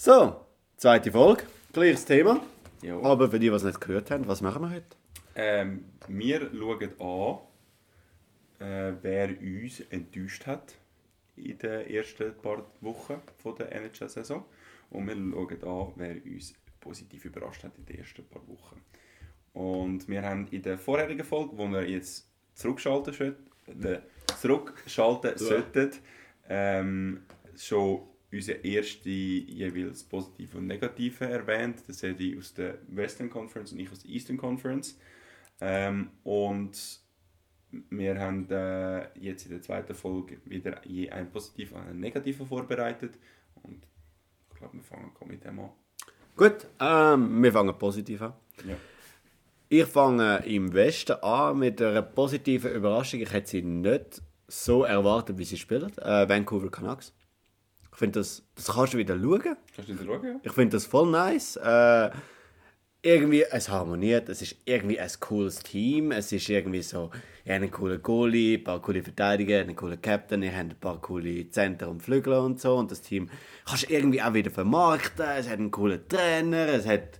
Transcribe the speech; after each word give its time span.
So, 0.00 0.46
zweite 0.76 1.10
Folge, 1.10 1.42
gleiches 1.72 2.04
Thema. 2.04 2.40
Ja. 2.82 3.00
Aber 3.02 3.28
für 3.32 3.40
die, 3.40 3.48
die 3.48 3.54
es 3.56 3.64
nicht 3.64 3.80
gehört 3.80 4.12
haben, 4.12 4.28
was 4.28 4.40
machen 4.40 4.62
wir 4.62 4.70
heute? 4.70 4.96
Ähm, 5.34 5.86
wir 6.06 6.48
schauen 6.52 7.00
an, 7.00 8.64
äh, 8.64 8.92
wer 9.02 9.30
uns 9.40 9.80
enttäuscht 9.90 10.46
hat 10.46 10.76
in 11.34 11.58
den 11.58 11.90
ersten 11.90 12.32
paar 12.36 12.64
Wochen 12.80 13.20
von 13.38 13.56
der 13.56 13.72
NHL-Saison. 13.72 14.44
Und 14.90 15.08
wir 15.08 15.16
schauen 15.16 15.64
an, 15.64 15.92
wer 15.96 16.14
uns 16.24 16.54
positiv 16.78 17.24
überrascht 17.24 17.64
hat 17.64 17.76
in 17.76 17.84
den 17.84 17.98
ersten 17.98 18.24
paar 18.24 18.46
Wochen. 18.46 18.80
Und 19.52 20.08
wir 20.08 20.22
haben 20.22 20.46
in 20.52 20.62
der 20.62 20.78
vorherigen 20.78 21.24
Folge, 21.24 21.58
wo 21.58 21.66
wir 21.66 21.90
jetzt 21.90 22.30
zurückschalten, 22.54 23.12
sollten, 23.12 23.84
äh, 23.84 23.98
zurückschalten 24.40 25.36
sollten, 25.36 25.90
ähm, 26.48 27.22
schon 27.56 28.02
unsere 28.32 28.58
erste 28.58 29.08
jeweils 29.08 30.04
positive 30.04 30.58
und 30.58 30.66
negative 30.66 31.24
erwähnt. 31.24 31.82
Das 31.86 32.02
hätte 32.02 32.22
ich 32.22 32.38
aus 32.38 32.54
der 32.54 32.78
Western 32.88 33.30
Conference 33.30 33.72
und 33.72 33.78
ich 33.78 33.90
aus 33.90 34.00
der 34.00 34.10
Eastern 34.10 34.36
Conference. 34.36 34.98
Ähm, 35.60 36.10
und 36.24 37.00
wir 37.90 38.18
haben 38.18 38.48
äh, 38.50 39.08
jetzt 39.18 39.46
in 39.46 39.52
der 39.52 39.62
zweiten 39.62 39.94
Folge 39.94 40.38
wieder 40.44 40.86
je 40.86 41.10
ein 41.10 41.30
positiver 41.30 41.76
und 41.76 41.88
ein 41.88 42.00
negativer 42.00 42.46
vorbereitet. 42.46 43.18
Und 43.62 43.86
ich 44.50 44.56
glaube, 44.56 44.74
wir 44.74 44.82
fangen 44.82 45.10
mit 45.26 45.44
dem 45.44 45.58
an. 45.58 45.70
Gut, 46.36 46.66
ähm, 46.80 47.42
wir 47.42 47.52
fangen 47.52 47.76
positiv 47.78 48.22
an. 48.22 48.34
Ja. 48.66 48.76
Ich 49.70 49.84
fange 49.84 50.42
im 50.46 50.72
Westen 50.72 51.12
an 51.22 51.58
mit 51.58 51.82
einer 51.82 52.02
positiven 52.02 52.72
Überraschung. 52.72 53.20
Ich 53.20 53.32
hätte 53.32 53.48
sie 53.48 53.62
nicht 53.62 54.22
so 54.46 54.84
erwartet, 54.84 55.36
wie 55.36 55.44
sie 55.44 55.58
spielen. 55.58 55.92
Äh, 55.98 56.28
Vancouver 56.28 56.70
Canucks. 56.70 57.12
Ich 57.98 58.00
finde, 58.00 58.20
das, 58.20 58.44
das 58.54 58.66
kannst 58.66 58.94
du 58.94 58.98
wieder 58.98 59.18
schauen. 59.18 59.56
Kannst 59.74 59.90
du 59.90 59.98
wieder 59.98 60.04
schauen? 60.04 60.40
Ich 60.44 60.52
finde 60.52 60.76
das 60.76 60.86
voll 60.86 61.10
nice. 61.10 61.56
Äh, 61.56 62.10
irgendwie, 63.02 63.42
es 63.42 63.68
harmoniert, 63.68 64.28
es 64.28 64.40
ist 64.40 64.54
irgendwie 64.66 65.00
ein 65.00 65.10
cooles 65.18 65.58
Team. 65.58 66.12
Es 66.12 66.30
ist 66.30 66.48
irgendwie 66.48 66.82
so, 66.82 67.10
ihr 67.44 67.54
habt 67.54 67.62
einen 67.64 67.72
coolen 67.72 68.00
Goalie, 68.00 68.58
ein 68.58 68.62
paar 68.62 68.80
coole 68.80 69.02
Verteidiger, 69.02 69.58
einen 69.58 69.74
coolen 69.74 70.00
Captain, 70.00 70.44
ihr 70.44 70.56
habt 70.56 70.70
ein 70.70 70.76
paar 70.80 71.00
coole 71.00 71.50
Center 71.50 71.88
und 71.88 72.00
Flügel 72.00 72.34
und 72.34 72.60
so. 72.60 72.76
Und 72.76 72.92
das 72.92 73.00
Team 73.00 73.28
kannst 73.66 73.88
du 73.88 73.92
irgendwie 73.92 74.22
auch 74.22 74.32
wieder 74.32 74.52
vermarkten. 74.52 75.26
Es 75.36 75.48
hat 75.48 75.58
einen 75.58 75.72
coolen 75.72 76.06
Trainer, 76.08 76.68
es 76.68 76.86
hat 76.86 77.18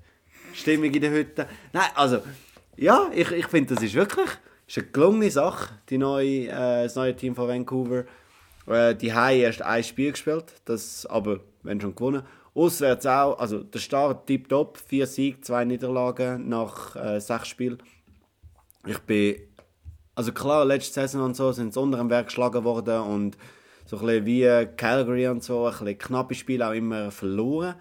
Stimmung 0.55 0.95
in 0.95 1.01
der 1.01 1.11
Hütte. 1.11 1.49
Nein, 1.73 1.91
also, 1.97 2.21
ja, 2.77 3.11
ich, 3.13 3.33
ich 3.33 3.49
finde, 3.49 3.75
das 3.75 3.83
ist 3.83 3.95
wirklich 3.95 4.31
ist 4.69 4.79
eine 4.79 4.87
gelungene 4.87 5.31
Sache, 5.33 5.75
die 5.89 5.99
neue, 5.99 6.47
äh, 6.47 6.85
das 6.85 6.95
neue 6.95 7.17
Team 7.17 7.35
von 7.35 7.49
Vancouver. 7.49 8.05
Äh, 8.69 8.95
die 8.95 9.13
haben 9.13 9.37
erst 9.37 9.63
ein 9.63 9.83
Spiel 9.83 10.13
gespielt, 10.13 10.55
das 10.65 11.07
aber, 11.07 11.41
wenn 11.63 11.81
schon 11.81 11.95
gewonnen. 11.95 12.23
Auswärts 12.55 13.07
auch, 13.07 13.39
also 13.39 13.63
der 13.63 13.79
Start 13.79 14.27
tipptopp, 14.27 14.79
vier 14.79 15.07
Siege, 15.07 15.41
zwei 15.41 15.65
Niederlagen 15.65 16.49
nach 16.49 16.97
äh, 16.97 17.21
sechs 17.21 17.49
Spielen. 17.49 17.79
Ich 18.87 18.99
bin, 19.01 19.37
also 20.15 20.33
klar, 20.33 20.65
letzte 20.65 20.95
Saison 20.95 21.23
und 21.23 21.37
so 21.37 21.53
sind 21.53 21.73
sie 21.73 21.81
unter 21.81 21.99
dem 21.99 22.11
Werk 22.11 22.27
geschlagen 22.27 22.65
worden 22.65 23.01
und 23.03 23.39
so 23.87 23.99
ein 23.99 24.07
bisschen 24.07 24.27
wie 24.27 24.67
Calgary 24.77 25.29
und 25.29 25.43
so, 25.43 25.67
ein 25.67 25.71
bisschen 25.71 25.99
knappe 25.99 26.35
Spiele 26.35 26.69
auch 26.69 26.73
immer 26.73 27.11
verloren. 27.11 27.77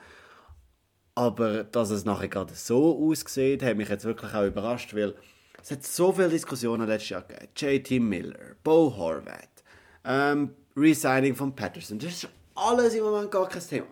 Aber 1.16 1.64
dass 1.64 1.90
es 1.90 2.06
nachher 2.06 2.28
gerade 2.28 2.54
so 2.54 3.10
aussieht, 3.10 3.64
hat 3.64 3.76
mich 3.76 3.90
jetzt 3.90 4.06
wirklich 4.06 4.34
auch 4.34 4.46
überrascht, 4.46 4.96
weil 4.96 5.16
es 5.62 5.72
hat 5.72 5.84
so 5.84 6.12
viele 6.12 6.30
Diskussionen 6.30 6.88
letztes 6.88 7.10
Jahr 7.10 7.24
gegeben. 7.24 7.50
JT 7.56 8.02
Miller, 8.02 8.56
Bo 8.64 8.96
Horvath, 8.96 9.64
ähm, 10.06 10.54
Resigning 10.78 11.36
von 11.36 11.56
Patterson. 11.56 11.98
Das 12.00 12.12
ist 12.12 12.30
alles 12.56 12.94
im 12.94 13.04
Moment 13.04 13.32
gar 13.32 13.50
kein 13.50 13.62
Thema. 13.62 13.88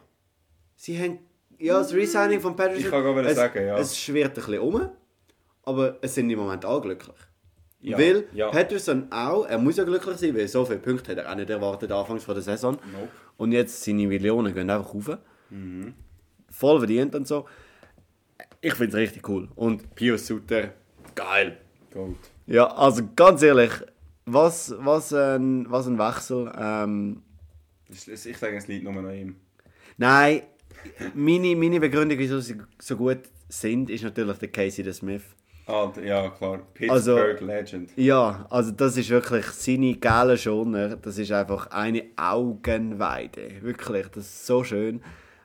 Sie 0.76 0.98
haben, 1.02 1.20
ja, 1.58 1.80
das 1.80 1.94
Resigning 1.94 2.40
von 2.40 2.56
Patterson, 2.56 2.86
Ich 2.86 2.90
kann 2.92 3.04
gerade 3.04 3.28
es, 3.28 3.36
sagen, 3.36 3.66
ja. 3.66 3.78
es 3.78 3.98
schwirrt 3.98 4.32
ein 4.32 4.34
bisschen 4.36 4.60
um, 4.60 4.90
aber 5.64 5.98
es 6.02 6.16
sind 6.16 6.30
im 6.30 6.40
Moment 6.40 6.64
alle 6.66 6.82
glücklich. 6.82 7.16
Ja, 7.82 7.98
weil 7.98 8.26
ja. 8.34 8.50
Patterson 8.50 9.12
auch, 9.12 9.46
er 9.46 9.58
muss 9.58 9.78
ja 9.78 9.84
glücklich 9.84 10.18
sein, 10.18 10.36
weil 10.36 10.48
so 10.48 10.66
viele 10.66 10.80
Punkte 10.80 11.12
hat 11.12 11.20
er 11.20 11.32
auch 11.32 11.36
nicht 11.36 11.50
erwartet 11.50 11.92
anfangs 11.92 12.24
von 12.24 12.34
der 12.34 12.44
Saison. 12.44 12.74
Nope. 12.92 13.10
Und 13.38 13.52
jetzt 13.52 13.84
seine 13.84 14.08
Millionen 14.08 14.54
gehen 14.54 14.70
einfach 14.70 14.94
rauf. 14.94 15.18
Voll 16.50 16.80
verdient 16.80 17.14
und 17.16 17.28
so. 17.28 17.46
Ich 18.62 18.74
finde 18.74 18.98
es 18.98 19.04
richtig 19.04 19.28
cool. 19.30 19.50
Und 19.56 19.94
Pius 19.94 20.26
Suter, 20.28 20.74
geil. 21.14 21.58
Gold. 21.96 22.18
Ja, 22.46 22.68
also 22.76 23.04
ganz 23.16 23.42
ehrlich, 23.42 23.72
was, 24.26 24.74
was, 24.80 25.14
ein, 25.14 25.70
was 25.70 25.88
ein 25.88 25.98
Wechsel. 25.98 26.52
Ähm, 26.58 27.22
Ich 27.90 28.38
sage, 28.38 28.58
es 28.58 28.68
liegt 28.68 28.84
nur 28.84 28.94
an 28.96 29.14
ihm. 29.14 29.36
nein, 29.98 30.42
meine, 31.14 31.56
meine 31.56 31.80
Begründung, 31.80 32.18
wieso 32.18 32.40
sie 32.40 32.58
so 32.80 32.96
gut 32.98 33.20
sind, 33.50 33.90
ist 33.90 34.04
natürlich 34.04 34.38
der 34.38 34.50
Casey 34.52 34.84
the 34.84 34.94
Smith. 34.94 35.24
Ah, 35.68 35.88
d- 35.88 36.08
ja, 36.08 36.30
klar. 36.30 36.62
Also- 36.90 37.16
Pittsburgh 37.16 37.42
Legend. 37.42 37.90
Ja, 37.96 38.46
also 38.52 38.72
das 38.72 38.98
ist 38.98 39.10
wirklich 39.10 39.46
seine 39.48 39.96
geile 39.96 40.38
Schoner. 40.38 40.96
Das 40.98 41.18
ist 41.18 41.32
einfach 41.32 41.68
eine 41.72 42.04
Augenweide. 42.16 43.62
Wirklich, 43.62 44.08
das 44.10 44.26
ist 44.26 44.46
so 44.46 44.64
schön. 44.64 45.02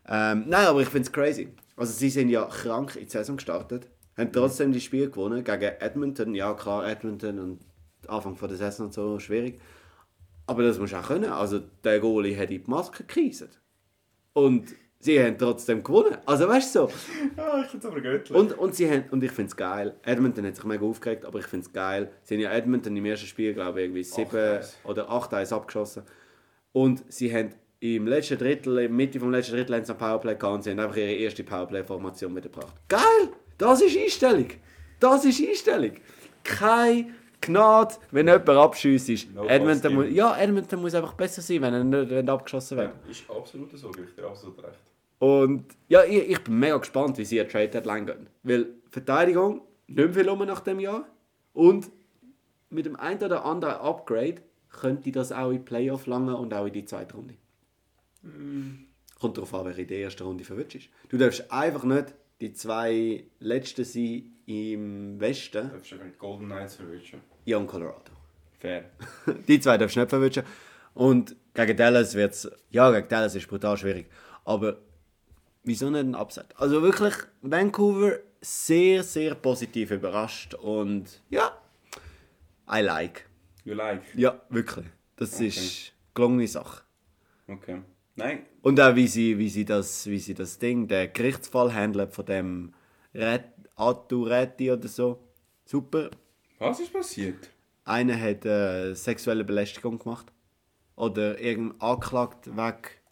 Ähm, 0.08 0.44
nein, 0.46 0.66
aber 0.66 0.80
ich 0.82 0.88
finde 0.88 1.06
es 1.06 1.12
crazy. 1.12 1.48
Also 1.76 1.92
sie 1.94 2.10
sind 2.10 2.28
ja 2.28 2.44
krank 2.44 2.96
in 2.96 3.04
die 3.04 3.10
Saison 3.10 3.36
gestartet, 3.36 3.88
haben 4.18 4.30
trotzdem 4.32 4.72
die 4.72 4.80
Spiele 4.80 5.08
gewonnen 5.08 5.42
gegen 5.44 5.62
Edmonton. 5.80 6.34
Ja 6.34 6.52
klar, 6.52 6.86
Edmonton 6.86 7.38
und 7.38 7.60
Anfang 8.08 8.36
von 8.36 8.48
der 8.48 8.58
Saison 8.58 8.86
und 8.86 8.92
so 8.92 9.18
schwierig. 9.18 9.60
Aber 10.46 10.62
das 10.62 10.78
musst 10.78 10.92
du 10.92 10.96
auch 10.96 11.06
können. 11.06 11.30
Also 11.30 11.60
der 11.84 12.00
Goalie 12.00 12.36
hat 12.36 12.50
in 12.50 12.64
die 12.64 12.70
Maske 12.70 13.04
gekriselt. 13.04 13.60
Und 14.32 14.74
sie 14.98 15.22
haben 15.22 15.38
trotzdem 15.38 15.82
gewonnen. 15.82 16.16
Also 16.26 16.48
weißt 16.48 16.74
du 16.74 16.78
so. 16.80 16.92
Ah, 17.36 17.62
ich 17.62 17.70
finde 17.70 17.86
es 17.86 17.92
aber 17.92 18.00
göttlich. 18.00 18.36
Und, 18.36 18.58
und, 18.58 18.74
sie 18.74 18.90
haben, 18.90 19.04
und 19.10 19.22
ich 19.22 19.30
finde 19.30 19.50
es 19.50 19.56
geil. 19.56 19.94
Edmonton 20.02 20.46
hat 20.46 20.56
sich 20.56 20.64
mega 20.64 20.84
aufgeregt, 20.84 21.24
aber 21.24 21.38
ich 21.38 21.46
finde 21.46 21.66
es 21.66 21.72
geil. 21.72 22.10
Sie 22.22 22.34
haben 22.34 22.40
ja 22.40 22.52
Edmonton 22.52 22.96
im 22.96 23.04
ersten 23.04 23.26
Spiel, 23.26 23.54
glaube 23.54 23.80
ich, 23.80 23.86
irgendwie 23.86 24.02
7 24.02 24.28
8-1. 24.28 24.74
oder 24.84 25.10
8-1 25.10 25.54
abgeschossen. 25.54 26.02
Und 26.72 27.04
sie 27.12 27.34
haben 27.34 27.50
im 27.80 28.06
letzten 28.06 28.38
Drittel, 28.38 28.78
in 28.78 28.82
der 28.82 28.90
Mitte 28.90 29.18
vom 29.20 29.30
letzten 29.30 29.54
Drittel, 29.54 29.76
haben 29.76 29.84
sie 29.84 29.92
ein 29.92 29.98
Powerplay 29.98 30.34
gehabt 30.34 30.54
und 30.54 30.62
sie 30.62 30.70
haben 30.70 30.80
einfach 30.80 30.96
ihre 30.96 31.12
erste 31.12 31.44
Powerplay-Formation 31.44 32.32
mitgebracht. 32.32 32.74
Geil! 32.88 33.00
Das 33.56 33.80
ist 33.80 33.96
Einstellung! 33.96 34.48
Das 34.98 35.24
ist 35.24 35.40
Einstellung! 35.40 35.92
Kein 36.44 37.14
Gnade, 37.40 37.94
wenn 38.10 38.26
jemand 38.26 38.48
abschießt. 38.48 39.34
No 39.34 39.46
Edmonton, 39.46 39.94
muss, 39.94 40.06
ja, 40.10 40.36
Edmonton 40.36 40.80
muss 40.80 40.94
einfach 40.94 41.14
besser 41.14 41.42
sein, 41.42 41.62
wenn 41.62 41.74
er 41.74 41.84
nicht 41.84 42.10
wenn 42.10 42.26
er 42.26 42.34
abgeschossen 42.34 42.78
wird. 42.78 42.92
ja, 43.04 43.10
ist 43.10 43.30
absolut 43.30 43.76
so, 43.76 43.90
ich 43.90 44.14
dir 44.14 44.26
absolut 44.26 44.62
recht. 44.62 44.78
Und 45.18 45.64
ja, 45.88 46.02
ich, 46.04 46.30
ich 46.30 46.44
bin 46.44 46.58
mega 46.58 46.78
gespannt, 46.78 47.18
wie 47.18 47.24
sie 47.24 47.40
eine 47.40 47.48
Trade 47.48 47.68
Deadline 47.68 48.06
gehen. 48.06 48.26
Weil 48.42 48.66
Verteidigung, 48.90 49.62
nicht 49.86 50.14
viel 50.14 50.28
um 50.28 50.38
nach 50.46 50.60
dem 50.60 50.80
Jahr. 50.80 51.06
Und 51.52 51.90
mit 52.70 52.86
dem 52.86 52.96
einen 52.96 53.22
oder 53.22 53.44
anderen 53.44 53.74
Upgrade 53.74 54.42
könnte 54.70 55.12
das 55.12 55.32
auch 55.32 55.50
in 55.50 55.58
die 55.58 55.62
Playoff 55.64 56.06
langen 56.06 56.34
und 56.34 56.54
auch 56.54 56.66
in 56.66 56.72
die 56.72 56.84
zweite 56.84 57.14
Runde. 57.14 57.34
Kommt 59.18 59.36
darauf 59.36 59.52
an, 59.54 59.66
wer 59.66 59.78
in 59.78 59.86
der 59.88 60.00
ersten 60.00 60.22
Runde 60.22 60.44
verwünscht 60.44 60.76
ist. 60.76 60.88
Du 61.08 61.18
darfst 61.18 61.50
einfach 61.50 61.84
nicht 61.84 62.14
die 62.40 62.52
zwei 62.54 63.24
letzten 63.40 63.84
sein 63.84 64.32
im 64.46 65.20
Westen, 65.20 65.68
Du 65.68 65.74
darfst 65.74 65.90
ja 65.90 65.98
die 65.98 66.16
Golden 66.18 66.46
Knights 66.46 66.76
verwischen. 66.76 67.20
Ja 67.44 67.56
und 67.56 67.66
Colorado. 67.66 68.12
Fair. 68.58 68.90
die 69.48 69.60
zwei 69.60 69.78
darfst 69.78 69.96
du 69.96 70.00
nicht 70.00 70.10
verwünschen. 70.10 70.42
Und 70.94 71.36
gegen 71.54 71.76
Dallas 71.76 72.14
wird 72.14 72.32
es, 72.32 72.50
ja, 72.70 72.90
gegen 72.90 73.08
Dallas 73.08 73.34
ist 73.34 73.48
brutal 73.48 73.76
schwierig. 73.76 74.06
Aber 74.44 74.76
wieso 75.64 75.88
nicht 75.90 76.00
ein 76.00 76.14
Upset? 76.14 76.46
Also 76.56 76.82
wirklich, 76.82 77.14
Vancouver 77.42 78.18
sehr, 78.40 79.02
sehr 79.02 79.34
positiv 79.34 79.90
überrascht 79.90 80.54
und 80.54 81.22
ja, 81.30 81.56
I 82.70 82.80
like. 82.80 83.26
You 83.64 83.74
like? 83.74 84.02
Ja, 84.14 84.40
wirklich. 84.48 84.86
Das 85.16 85.34
Okay. 85.34 85.48
ist 85.48 85.92
gelungene 86.14 86.48
Sache. 86.48 86.82
Okay. 87.46 87.82
Nein, 88.16 88.44
Und 88.62 88.78
auch 88.80 88.94
wie 88.96 89.06
sie, 89.06 89.38
wie 89.38 89.48
sie, 89.48 89.64
das, 89.64 90.06
wie 90.06 90.18
sie 90.18 90.34
das 90.34 90.58
Ding, 90.58 90.88
der 90.88 91.08
Gerichtsfall 91.08 91.72
handelt 91.74 92.12
von 92.14 92.26
dem 92.26 92.74
Ret 93.14 93.44
Aturetti 93.76 94.70
oder 94.70 94.88
so. 94.88 95.18
Super. 95.64 96.10
Was 96.60 96.78
ist 96.78 96.92
passiert? 96.92 97.50
Einer 97.84 98.20
hat 98.20 98.44
äh, 98.44 98.94
sexuelle 98.94 99.44
Belästigung 99.44 99.98
gemacht. 99.98 100.32
Oder 100.94 101.40
irgendein 101.40 101.80
angeklagt 101.80 102.56
weg 102.56 103.02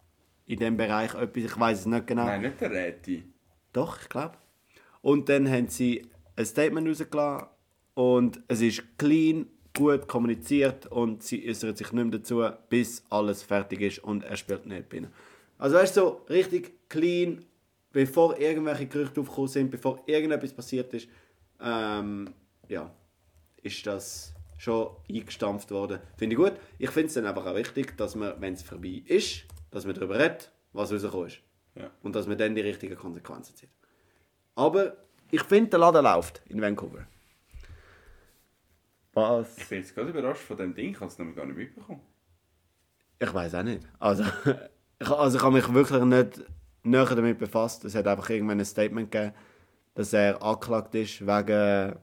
in 0.45 0.59
dem 0.59 0.77
Bereich 0.77 1.13
etwas, 1.15 1.43
ich 1.43 1.59
weiß 1.59 1.79
es 1.79 1.85
nicht 1.85 2.07
genau. 2.07 2.25
Nein, 2.25 2.41
nicht 2.41 2.61
der 2.61 2.71
Räti. 2.71 3.23
Doch, 3.73 4.01
ich 4.01 4.09
glaube. 4.09 4.37
Und 5.01 5.27
dann 5.29 5.49
haben 5.49 5.67
sie 5.67 6.07
ein 6.35 6.45
Statement 6.45 6.87
rausgelassen 6.87 7.47
und 7.95 8.41
es 8.47 8.61
ist 8.61 8.97
clean, 8.97 9.47
gut 9.75 10.07
kommuniziert 10.07 10.85
und 10.87 11.23
sie 11.23 11.47
äußert 11.49 11.77
sich 11.77 11.91
nicht 11.91 12.03
mehr 12.03 12.19
dazu, 12.19 12.43
bis 12.69 13.03
alles 13.09 13.43
fertig 13.43 13.81
ist 13.81 13.99
und 13.99 14.23
er 14.23 14.37
spielt 14.37 14.65
nicht 14.65 14.89
bei 14.89 14.97
ihnen. 14.97 15.13
Also 15.57 15.75
weißt 15.75 15.97
du, 15.97 16.01
so 16.01 16.25
richtig 16.29 16.89
clean, 16.89 17.45
bevor 17.91 18.37
irgendwelche 18.39 18.87
Gerüchte 18.87 19.21
aufgekommen 19.21 19.49
sind, 19.49 19.71
bevor 19.71 20.03
irgendetwas 20.05 20.53
passiert 20.53 20.93
ist, 20.93 21.07
ähm, 21.61 22.29
ja, 22.67 22.91
ist 23.63 23.85
das 23.85 24.33
schon 24.57 24.89
eingestampft 25.09 25.71
worden. 25.71 25.99
Finde 26.17 26.35
ich 26.35 26.37
gut. 26.37 26.53
Ich 26.77 26.91
finde 26.91 27.07
es 27.07 27.13
dann 27.13 27.25
einfach 27.25 27.45
auch 27.45 27.55
wichtig, 27.55 27.95
dass 27.97 28.15
man, 28.15 28.39
wenn 28.41 28.53
es 28.53 28.63
vorbei 28.63 29.03
ist, 29.05 29.45
dass 29.71 29.85
man 29.85 29.95
darüber 29.95 30.19
redet, 30.19 30.51
was 30.73 30.91
rausgekommen 30.91 31.27
ist. 31.27 31.39
Ja. 31.75 31.89
Und 32.03 32.15
dass 32.15 32.27
man 32.27 32.37
dann 32.37 32.55
die 32.55 32.61
richtigen 32.61 32.95
Konsequenzen 32.95 33.55
zieht. 33.55 33.69
Aber 34.55 34.97
ich 35.31 35.43
finde, 35.43 35.69
der 35.69 35.79
Laden 35.79 36.03
läuft 36.03 36.41
in 36.47 36.61
Vancouver. 36.61 37.07
Was? 39.13 39.57
Ich 39.57 39.67
bin 39.67 39.79
jetzt 39.79 39.95
gerade 39.95 40.09
überrascht 40.09 40.41
von 40.41 40.57
dem 40.57 40.73
Ding, 40.73 40.91
ich 40.91 40.99
habe 40.99 41.07
es 41.07 41.17
nämlich 41.17 41.35
gar 41.35 41.45
nicht 41.45 41.57
mitbekommen. 41.57 42.01
Ich 43.19 43.33
weiß 43.33 43.55
auch 43.55 43.63
nicht. 43.63 43.83
Also 43.99 44.23
ich, 44.99 45.09
also 45.09 45.37
ich 45.37 45.43
habe 45.43 45.55
mich 45.55 45.73
wirklich 45.73 46.03
nicht 46.03 46.43
näher 46.83 47.05
damit 47.05 47.37
befasst. 47.37 47.85
Es 47.85 47.95
hat 47.95 48.07
einfach 48.07 48.29
irgendwann 48.29 48.59
ein 48.59 48.65
Statement 48.65 49.11
gegeben, 49.11 49.33
dass 49.93 50.13
er 50.13 50.41
angeklagt 50.41 50.95
ist 50.95 51.25
wegen 51.25 51.95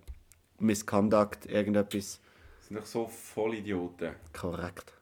Misconduct, 0.59 1.47
irgendetwas. 1.47 2.21
Das 2.59 2.69
sind 2.69 2.77
doch 2.77 2.87
so 2.87 3.07
Vollidioten. 3.07 4.15
Korrekt. 4.33 4.93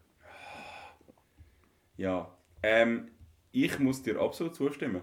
Ja, 1.97 2.37
ähm, 2.63 3.11
ich 3.53 3.79
muss 3.79 4.03
dir 4.03 4.21
absolut 4.21 4.55
zustimmen. 4.55 5.03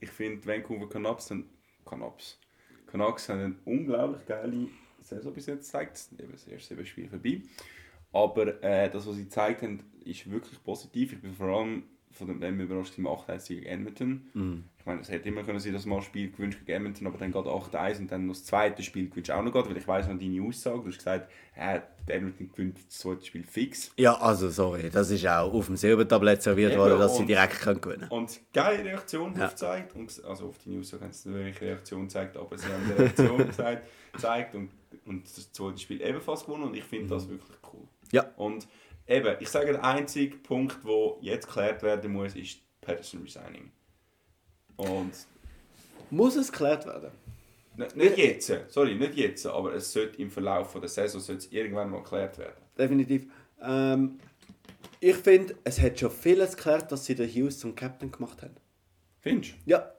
Ich 0.00 0.10
finde, 0.10 0.46
Vancouver 0.46 0.88
Canucks 0.88 1.28
sind 1.28 1.46
Canucks. 1.84 2.38
Canucks 2.86 3.28
haben 3.28 3.40
eine 3.40 3.56
unglaublich 3.64 4.26
geile 4.26 4.68
Saison 5.00 5.32
bis 5.32 5.46
jetzt 5.46 5.66
gezeigt. 5.66 6.08
Eben 6.18 6.32
das 6.32 6.46
erste 6.46 6.84
Spiel 6.84 7.08
vorbei. 7.08 7.42
Aber 8.12 8.62
äh, 8.62 8.90
das, 8.90 9.06
was 9.06 9.16
sie 9.16 9.24
gezeigt 9.24 9.62
haben, 9.62 9.82
ist 10.04 10.30
wirklich 10.30 10.62
positiv. 10.62 11.12
Ich 11.14 11.20
bin 11.20 11.34
vor 11.34 11.48
allem 11.48 11.84
von 12.16 12.40
dem, 12.40 12.60
überrascht 12.60 12.96
im 12.98 13.06
8-1 13.06 13.48
gegen 13.48 13.66
Edmonton. 13.66 14.64
Ich 14.78 14.86
meine, 14.86 15.00
es 15.00 15.10
hätte 15.10 15.28
immer 15.28 15.42
können 15.42 15.58
sein, 15.58 15.72
dass 15.72 15.84
mal 15.86 15.96
ein 15.96 16.02
Spiel 16.02 16.30
gewünscht 16.30 16.60
gegen 16.60 16.72
Edmonton, 16.76 17.06
aber 17.06 17.18
dann 17.18 17.32
geht 17.32 17.44
8-1 17.44 17.98
und 17.98 18.10
dann 18.12 18.26
noch 18.26 18.34
das 18.34 18.44
zweite 18.44 18.82
Spiel 18.82 19.08
gewünscht 19.08 19.30
auch 19.30 19.42
noch 19.42 19.52
geht, 19.52 19.68
weil 19.68 19.76
ich 19.76 19.86
weiss 19.88 20.06
noch 20.08 20.18
deine 20.18 20.42
Aussage. 20.42 20.80
Du 20.80 20.86
hast 20.88 20.98
gesagt, 20.98 21.30
äh, 21.56 21.80
Edmonton 22.06 22.50
gewinnt 22.52 22.78
das 22.78 22.98
zweite 22.98 23.24
Spiel 23.24 23.42
fix. 23.44 23.90
Ja, 23.96 24.14
also 24.18 24.48
sorry, 24.48 24.88
das 24.90 25.10
ist 25.10 25.26
auch 25.26 25.52
auf 25.52 25.66
dem 25.66 25.76
Silbertablett 25.76 26.42
serviert 26.42 26.76
worden, 26.76 26.98
dass 26.98 27.14
sie 27.16 27.22
und- 27.22 27.28
direkt 27.28 27.60
können 27.60 27.80
gewinnen 27.80 28.08
Und 28.10 28.40
geile 28.52 28.84
Reaktion 28.84 29.34
Ja. 29.36 29.46
aufgezeigt. 29.46 29.94
Und, 29.96 30.24
also 30.24 30.48
auf 30.48 30.58
die 30.64 30.70
News 30.70 30.92
haben 30.92 31.10
sie 31.12 31.28
nicht 31.30 31.60
Reaktion 31.60 32.02
gezeigt, 32.02 32.36
aber 32.36 32.56
sie 32.56 32.66
haben 32.66 32.84
eine 32.84 32.98
Reaktion 32.98 33.38
gezeigt, 33.46 33.82
gezeigt 34.12 34.54
und, 34.54 34.70
und 35.04 35.24
das 35.24 35.50
zweite 35.52 35.78
Spiel 35.78 36.00
ebenfalls 36.00 36.44
gewonnen. 36.44 36.64
Und 36.64 36.76
ich 36.76 36.84
finde 36.84 37.08
das 37.08 37.28
wirklich 37.28 37.56
cool. 37.72 37.82
Ja. 38.12 38.24
Und 38.36 38.68
eben, 39.06 39.36
ich 39.40 39.48
sage, 39.48 39.72
der 39.72 39.84
einzige 39.84 40.36
Punkt, 40.36 40.78
der 40.84 41.16
jetzt 41.20 41.46
geklärt 41.46 41.82
werden 41.82 42.12
muss, 42.12 42.34
ist 42.34 42.58
Patterson 42.80 43.22
Resigning. 43.22 43.70
Und 44.76 45.12
Muss 46.10 46.36
es 46.36 46.50
geklärt 46.52 46.86
werden? 46.86 47.10
n- 47.78 47.86
nicht 47.94 48.18
jetzt, 48.18 48.52
sorry, 48.68 48.94
nicht 48.94 49.14
jetzt, 49.14 49.46
aber 49.46 49.74
es 49.74 49.92
sollte 49.92 50.20
im 50.20 50.30
Verlauf 50.30 50.70
von 50.72 50.80
der 50.80 50.88
Saison 50.90 51.20
sollte 51.20 51.46
irgendwann 51.54 51.90
mal 51.90 52.02
geklärt 52.02 52.38
werden. 52.38 52.62
Definitiv. 52.78 53.26
Ähm, 53.62 54.18
ich 55.00 55.16
finde, 55.16 55.54
es 55.64 55.80
hat 55.80 55.98
schon 55.98 56.10
vieles 56.10 56.56
geklärt, 56.56 56.90
dass 56.92 57.04
sie 57.04 57.14
den 57.14 57.28
Hughes 57.28 57.58
zum 57.58 57.74
Captain 57.74 58.10
gemacht 58.10 58.42
haben. 58.42 58.54
Findest 59.20 59.52
du? 59.54 59.70
Ja. 59.70 59.92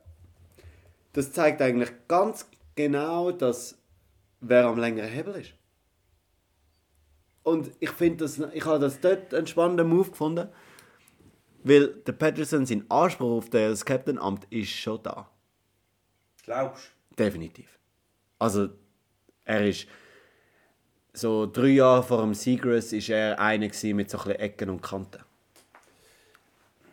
Das 1.13 1.31
zeigt 1.31 1.62
eigentlich 1.62 1.89
ganz 2.07 2.48
genau, 2.75 3.31
dass 3.31 3.77
wer 4.42 4.65
am 4.65 4.77
längeren 4.77 5.10
Hebel 5.10 5.36
ist. 5.36 5.53
Und 7.48 7.72
ich 7.80 7.92
finde, 7.92 8.26
das, 8.26 8.42
ich 8.54 8.66
habe 8.66 8.78
das 8.78 9.00
dort 9.00 9.34
einen 9.34 9.48
spannenden 9.48 9.88
Move 9.88 10.10
gefunden, 10.10 10.50
weil 11.64 11.88
der 12.06 12.12
Patterson 12.12 12.66
sein 12.66 12.84
Anspruch 12.90 13.38
auf 13.38 13.50
das 13.50 13.86
Captain-Amt 13.86 14.48
ist 14.50 14.72
schon 14.72 15.02
da. 15.02 15.30
Glaubst 16.44 16.92
Definitiv. 17.18 17.80
Also, 18.38 18.68
er 19.46 19.66
ist 19.66 19.88
so 21.14 21.46
drei 21.46 21.70
Jahre 21.70 22.04
vor 22.04 22.22
dem 22.22 22.34
Seagrass 22.34 22.92
ist 22.92 23.08
er 23.08 23.40
einer 23.40 23.72
mit 23.94 24.10
so 24.10 24.20
ein 24.20 24.32
Ecken 24.32 24.70
und 24.70 24.82
Kanten. 24.82 25.24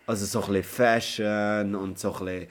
Also 0.06 0.24
so 0.24 0.40
ein 0.40 0.52
bisschen 0.52 0.62
Fashion 0.62 1.74
und 1.74 1.98
so 1.98 2.14
ein 2.14 2.24
bisschen, 2.24 2.48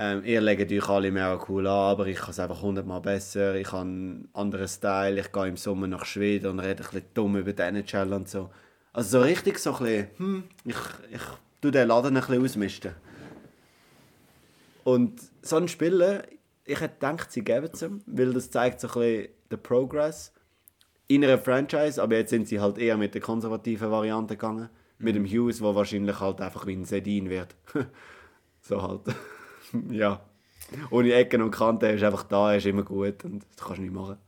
ähm, 0.00 0.22
ihr 0.24 0.40
legt 0.40 0.70
euch 0.70 0.88
alle 0.88 1.10
mehr 1.10 1.40
cool 1.48 1.66
an, 1.66 1.90
aber 1.90 2.06
ich 2.06 2.18
kann 2.18 2.30
es 2.30 2.38
einfach 2.38 2.62
hundertmal 2.62 3.00
besser. 3.00 3.56
Ich 3.56 3.72
habe 3.72 3.80
einen 3.80 4.28
anderen 4.32 4.68
Style. 4.68 5.18
Ich 5.18 5.32
gehe 5.32 5.48
im 5.48 5.56
Sommer 5.56 5.88
nach 5.88 6.04
Schweden 6.04 6.52
und 6.52 6.60
rede 6.60 6.84
ein 6.84 6.90
bisschen 6.90 7.02
dumm 7.14 7.36
über 7.36 7.52
die 7.52 7.62
NHL 7.62 8.12
und 8.12 8.28
so. 8.28 8.48
Also 8.92 9.18
so 9.18 9.24
richtig 9.24 9.58
so 9.58 9.74
ein 9.74 9.78
bisschen, 9.78 10.06
hm, 10.18 10.44
ich, 10.64 10.76
ich 11.10 11.22
tu 11.60 11.72
den 11.72 11.88
Laden 11.88 12.16
ein 12.16 12.22
bisschen 12.22 12.44
ausmisten. 12.44 12.94
Und 14.84 15.20
so 15.42 15.56
ein 15.56 15.66
Spieler, 15.66 16.22
ich 16.64 16.80
hätte 16.80 16.94
gedacht, 16.94 17.32
sie 17.32 17.42
geben 17.42 17.68
es 17.72 17.82
ihm, 17.82 18.00
weil 18.06 18.32
das 18.32 18.52
zeigt 18.52 18.80
so 18.80 18.86
ein 18.86 18.94
bisschen 18.94 19.28
den 19.50 19.62
Progress 19.64 20.32
in 21.08 21.24
einer 21.24 21.38
Franchise, 21.38 22.00
aber 22.00 22.18
jetzt 22.18 22.30
sind 22.30 22.46
sie 22.46 22.60
halt 22.60 22.78
eher 22.78 22.96
mit 22.96 23.14
der 23.14 23.20
konservativen 23.20 23.90
Variante 23.90 24.36
gegangen. 24.36 24.68
Mit 25.00 25.16
dem 25.16 25.26
Hughes, 25.26 25.60
wo 25.60 25.74
wahrscheinlich 25.74 26.20
halt 26.20 26.40
einfach 26.40 26.66
wie 26.66 26.76
ein 26.76 26.84
Sedin 26.84 27.28
wird. 27.28 27.56
so 28.60 28.80
halt. 28.80 29.02
ja. 29.90 30.20
Ohne 30.90 31.12
Ecken 31.14 31.40
und 31.42 31.50
Kanten, 31.50 31.84
er 31.86 31.94
ist 31.94 32.02
einfach 32.02 32.24
da, 32.24 32.52
er 32.52 32.58
ist 32.58 32.66
immer 32.66 32.82
gut 32.82 33.24
und 33.24 33.44
das 33.56 33.64
kannst 33.64 33.78
du 33.78 33.82
nicht 33.82 33.94
machen. 33.94 34.18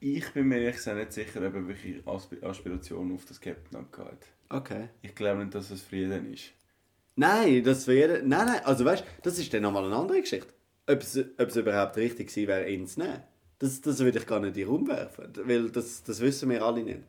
Ich 0.00 0.30
bin 0.32 0.48
mir 0.48 0.58
ehrlich 0.58 0.76
gesagt 0.76 0.98
nicht 0.98 1.12
sicher, 1.12 1.46
ob 1.46 1.54
er 1.54 1.66
wirklich 1.66 1.96
Asp- 2.04 2.42
Aspirationen 2.44 3.14
auf 3.14 3.24
das 3.24 3.40
Captain 3.40 3.78
hat. 3.78 4.26
Okay. 4.50 4.88
Ich 5.02 5.14
glaube 5.14 5.40
nicht, 5.42 5.54
dass 5.54 5.70
es 5.70 5.82
Frieden 5.82 6.32
ist. 6.32 6.52
Nein, 7.16 7.62
das 7.64 7.86
wäre. 7.86 8.22
Nein, 8.24 8.46
nein, 8.46 8.60
also 8.64 8.84
weißt 8.84 9.04
das 9.22 9.38
ist 9.38 9.52
dann 9.54 9.62
nochmal 9.62 9.84
eine 9.86 9.96
andere 9.96 10.20
Geschichte. 10.20 10.52
Ob 10.86 11.00
es, 11.00 11.16
ob 11.18 11.48
es 11.48 11.56
überhaupt 11.56 11.96
richtig 11.96 12.28
gewesen 12.28 12.48
wäre, 12.48 12.68
ihn 12.68 12.86
zu 12.86 13.00
nehmen. 13.00 13.22
Das, 13.58 13.80
das 13.80 13.98
würde 14.00 14.18
ich 14.18 14.26
gar 14.26 14.40
nicht 14.40 14.56
in 14.56 14.64
den 14.64 14.68
Raum 14.68 14.88
werfen, 14.88 15.32
weil 15.44 15.70
das, 15.70 16.02
das 16.02 16.20
wissen 16.20 16.50
wir 16.50 16.62
alle 16.62 16.82
nicht. 16.82 17.00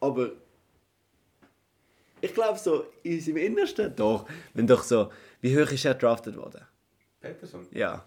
Aber 0.00 0.32
ich 2.22 2.32
glaube 2.32 2.58
so, 2.58 2.86
in 3.02 3.20
seinem 3.20 3.36
Innersten 3.38 3.94
doch, 3.94 4.26
wenn 4.54 4.66
doch 4.66 4.82
so, 4.84 5.10
wie 5.40 5.54
hoch 5.54 5.70
ist 5.70 5.84
er 5.84 5.94
drafted 5.94 6.36
worden? 6.36 6.64
Peterson? 7.20 7.66
Ja, 7.72 8.04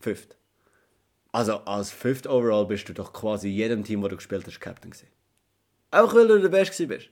fünft. 0.00 0.36
Also 1.30 1.58
als 1.58 1.92
fünft 1.92 2.26
Overall 2.26 2.66
bist 2.66 2.88
du 2.88 2.94
doch 2.94 3.12
quasi 3.12 3.48
jedem 3.48 3.84
Team, 3.84 4.02
wo 4.02 4.08
du 4.08 4.16
gespielt 4.16 4.46
hast, 4.46 4.58
Captain 4.58 4.90
gewesen. 4.90 5.08
Auch 5.92 6.14
weil 6.14 6.26
du 6.26 6.40
der 6.40 6.48
Beste 6.48 6.72
gewesen 6.72 6.88
bist. 6.88 7.10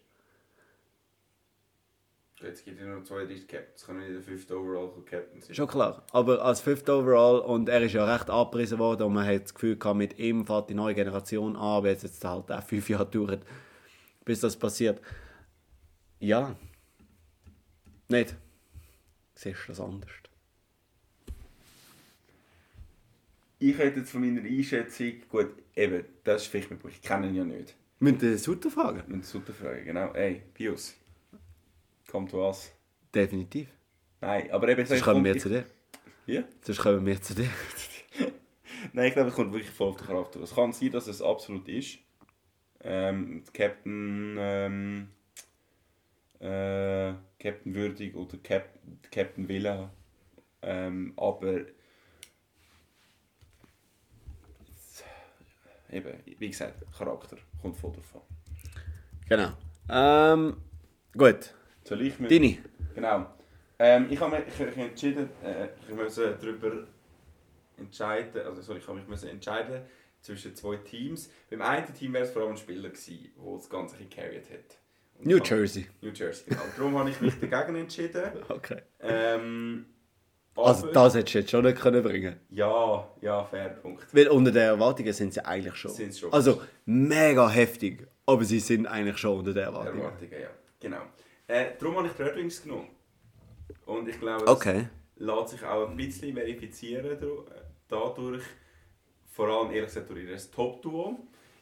Jetzt 2.41 2.65
gibt 2.65 2.81
es 2.81 2.87
nur 2.87 3.05
32 3.05 3.49
Captains, 3.49 3.85
kann 3.85 3.99
nicht 3.99 4.15
der 4.15 4.23
fünfte 4.23 4.57
Overall 4.57 4.91
Captain 5.05 5.41
sein. 5.41 5.55
Schon 5.55 5.67
klar. 5.67 6.05
Aber 6.13 6.43
als 6.43 6.61
Fifth 6.61 6.89
Overall 6.89 7.41
und 7.41 7.69
er 7.69 7.83
ist 7.83 7.93
ja 7.93 8.05
recht 8.05 8.31
abgerissen 8.31 8.79
worden 8.79 9.03
und 9.03 9.13
man 9.13 9.27
hat 9.27 9.45
das 9.45 9.55
Gefühl 9.55 9.77
gehabt, 9.77 9.99
mit 9.99 10.19
ihm 10.19 10.47
fährt 10.47 10.71
die 10.71 10.75
neue 10.75 10.95
Generation 10.95 11.57
an, 11.57 11.63
aber 11.63 11.89
jetzt 11.89 12.05
jetzt 12.05 12.25
halt 12.25 12.51
auch 12.51 12.63
fünf 12.63 12.89
Jahre 12.89 13.07
dauert, 13.07 13.43
bis 14.25 14.41
das 14.41 14.57
passiert. 14.57 15.01
Ja. 16.21 16.57
Nicht. 18.09 18.35
Siehst 19.35 19.61
du 19.65 19.69
das 19.69 19.81
anders? 19.81 20.11
Ich 23.61 23.77
hätte 23.77 24.01
jetzt 24.01 24.11
von 24.11 24.21
meiner 24.21 24.43
Einschätzung, 24.43 25.13
gut, 25.29 25.51
eben, 25.75 26.05
das 26.25 26.43
ist 26.43 26.49
vielleicht 26.49 26.71
mein 26.71 26.79
Punkt, 26.79 26.97
ich 26.97 27.03
kenne 27.03 27.29
ihn 27.29 27.35
ja 27.35 27.45
nicht. 27.45 27.75
Wir 27.99 28.13
müssen 28.13 28.19
den 28.21 28.39
Sutter 28.39 28.71
fragen. 28.71 29.03
Mit 29.09 29.25
Sutter 29.25 29.53
fragen, 29.53 29.85
genau. 29.85 30.13
Ey, 30.13 30.43
Pius, 30.55 30.95
komm 32.09 32.29
zu 32.29 32.39
was. 32.39 32.73
Definitiv. 33.13 33.69
Nein, 34.21 34.51
aber 34.53 34.69
eben, 34.69 34.83
ich 34.83 34.89
Sonst 34.89 35.03
kommen 35.03 35.25
wir 35.25 35.35
ich- 35.35 35.43
zu 35.43 35.49
dir. 35.49 35.67
Ja? 36.27 36.45
Sonst 36.63 36.79
kommen 36.79 37.05
wir 37.05 37.21
zu 37.21 37.35
dir. 37.35 37.51
Nein, 38.93 39.09
ich 39.09 39.15
glaube, 39.15 39.31
es 39.31 39.35
kommt 39.35 39.53
wirklich 39.53 39.71
voll 39.71 39.89
auf 39.89 39.97
den 39.97 40.07
Charakter. 40.07 40.41
Es 40.41 40.55
kann 40.55 40.73
sein, 40.73 40.93
dass 40.93 41.09
es 41.09 41.21
absolut 41.21 41.69
ist. 41.69 41.99
Ähm, 42.81 43.43
Captain, 43.53 44.37
ähm, 44.39 45.09
äh, 46.41 47.15
Captain 47.39 47.75
würdig 47.75 48.15
oder 48.15 48.39
Cap 48.39 48.69
Captain 49.11 49.49
Villa. 49.49 49.91
Ähm, 50.63 51.13
aber 51.17 51.61
eben, 55.91 56.19
wie 56.39 56.49
gesagt, 56.49 56.85
Charakter 56.97 57.37
kommt 57.61 57.77
voll 57.77 57.93
davon. 57.93 58.23
Genau. 59.29 59.53
Ähm, 59.89 60.57
gut. 61.17 61.55
Soll 61.85 62.03
ich 62.03 62.19
mir... 62.19 62.29
Dini. 62.29 62.61
Genau. 62.95 63.27
Ähm, 63.79 64.09
ich 64.11 64.21
habe 64.21 64.37
mich 64.37 64.49
ich, 64.49 64.61
ich 64.61 64.77
entschieden, 64.77 65.31
äh, 65.43 65.69
ich 65.89 65.95
musste 65.95 66.37
darüber 66.37 66.87
entscheiden, 67.77 68.43
also 68.45 68.61
sorry, 68.61 68.81
ich 68.81 68.89
habe 68.89 69.01
mich 69.01 69.23
entscheiden 69.25 69.83
zwischen 70.21 70.55
zwei 70.57 70.77
Teams. 70.77 71.31
Beim 71.49 71.63
einen 71.63 71.95
Team 71.95 72.13
wäre 72.13 72.25
es 72.25 72.31
vor 72.33 72.43
allem 72.43 72.53
ein 72.53 72.57
Spieler 72.57 72.89
gewesen, 72.89 73.31
der 73.37 73.55
das 73.55 73.71
Ganze 73.71 73.97
ein 73.97 74.11
carried 74.11 74.51
hat. 74.51 74.79
New 75.21 75.39
habe- 75.39 75.49
Jersey. 75.49 75.87
New 76.01 76.11
Jersey, 76.11 76.45
genau. 76.49 76.63
Darum 76.77 76.99
habe 76.99 77.11
ich 77.11 77.21
mich 77.21 77.35
dagegen 77.41 77.77
entschieden. 77.77 78.23
Okay. 78.49 78.83
Ähm, 79.01 79.87
Also 80.57 80.87
das 80.93 81.15
hättest 81.15 81.35
du 81.35 81.39
jetzt 81.41 81.51
schon 81.51 81.65
nicht 81.65 81.79
können 81.81 82.03
bringen 82.03 82.41
Ja, 82.51 83.09
ja, 83.21 83.45
fair, 83.45 83.69
Punkt. 83.71 84.07
Weil 84.13 84.29
unter 84.29 84.51
den 84.51 84.63
Erwartungen 84.63 85.13
sind 85.13 85.33
sie 85.35 85.45
eigentlich 85.45 85.75
schon. 85.77 85.91
Sind 85.93 86.13
sie 86.13 86.21
schon. 86.21 86.33
Also 86.33 86.63
mega 86.85 87.49
heftig, 87.49 88.07
aber 88.27 88.45
sie 88.45 88.61
sind 88.61 88.87
eigentlich 88.87 89.19
schon 89.19 89.39
unter 89.39 89.53
den 89.55 89.65
Erwartungen. 89.65 90.01
Erwartungen, 90.01 90.33
ja. 90.33 90.49
Genau. 90.81 91.03
Äh, 91.47 91.73
darum 91.79 91.97
habe 91.97 92.09
ich 92.09 92.13
die 92.15 92.23
Red 92.23 92.37
Wings 92.37 92.63
genommen. 92.63 92.89
Und 93.87 94.09
ich 94.09 94.19
glaube, 94.21 94.45
das 94.45 94.55
Okay. 94.55 94.89
lässt 95.17 95.49
sich 95.51 95.65
auch 95.65 95.89
ein 95.89 95.97
bisschen 95.97 96.35
verifizieren 96.35 97.17
dadurch, 97.89 98.43
vor 99.31 99.49
allem 99.49 99.71
ehrlich 99.73 99.87
gesagt 99.95 100.11
durch 100.11 100.25
ihr 100.29 100.37
Top-Duo. 100.53 101.19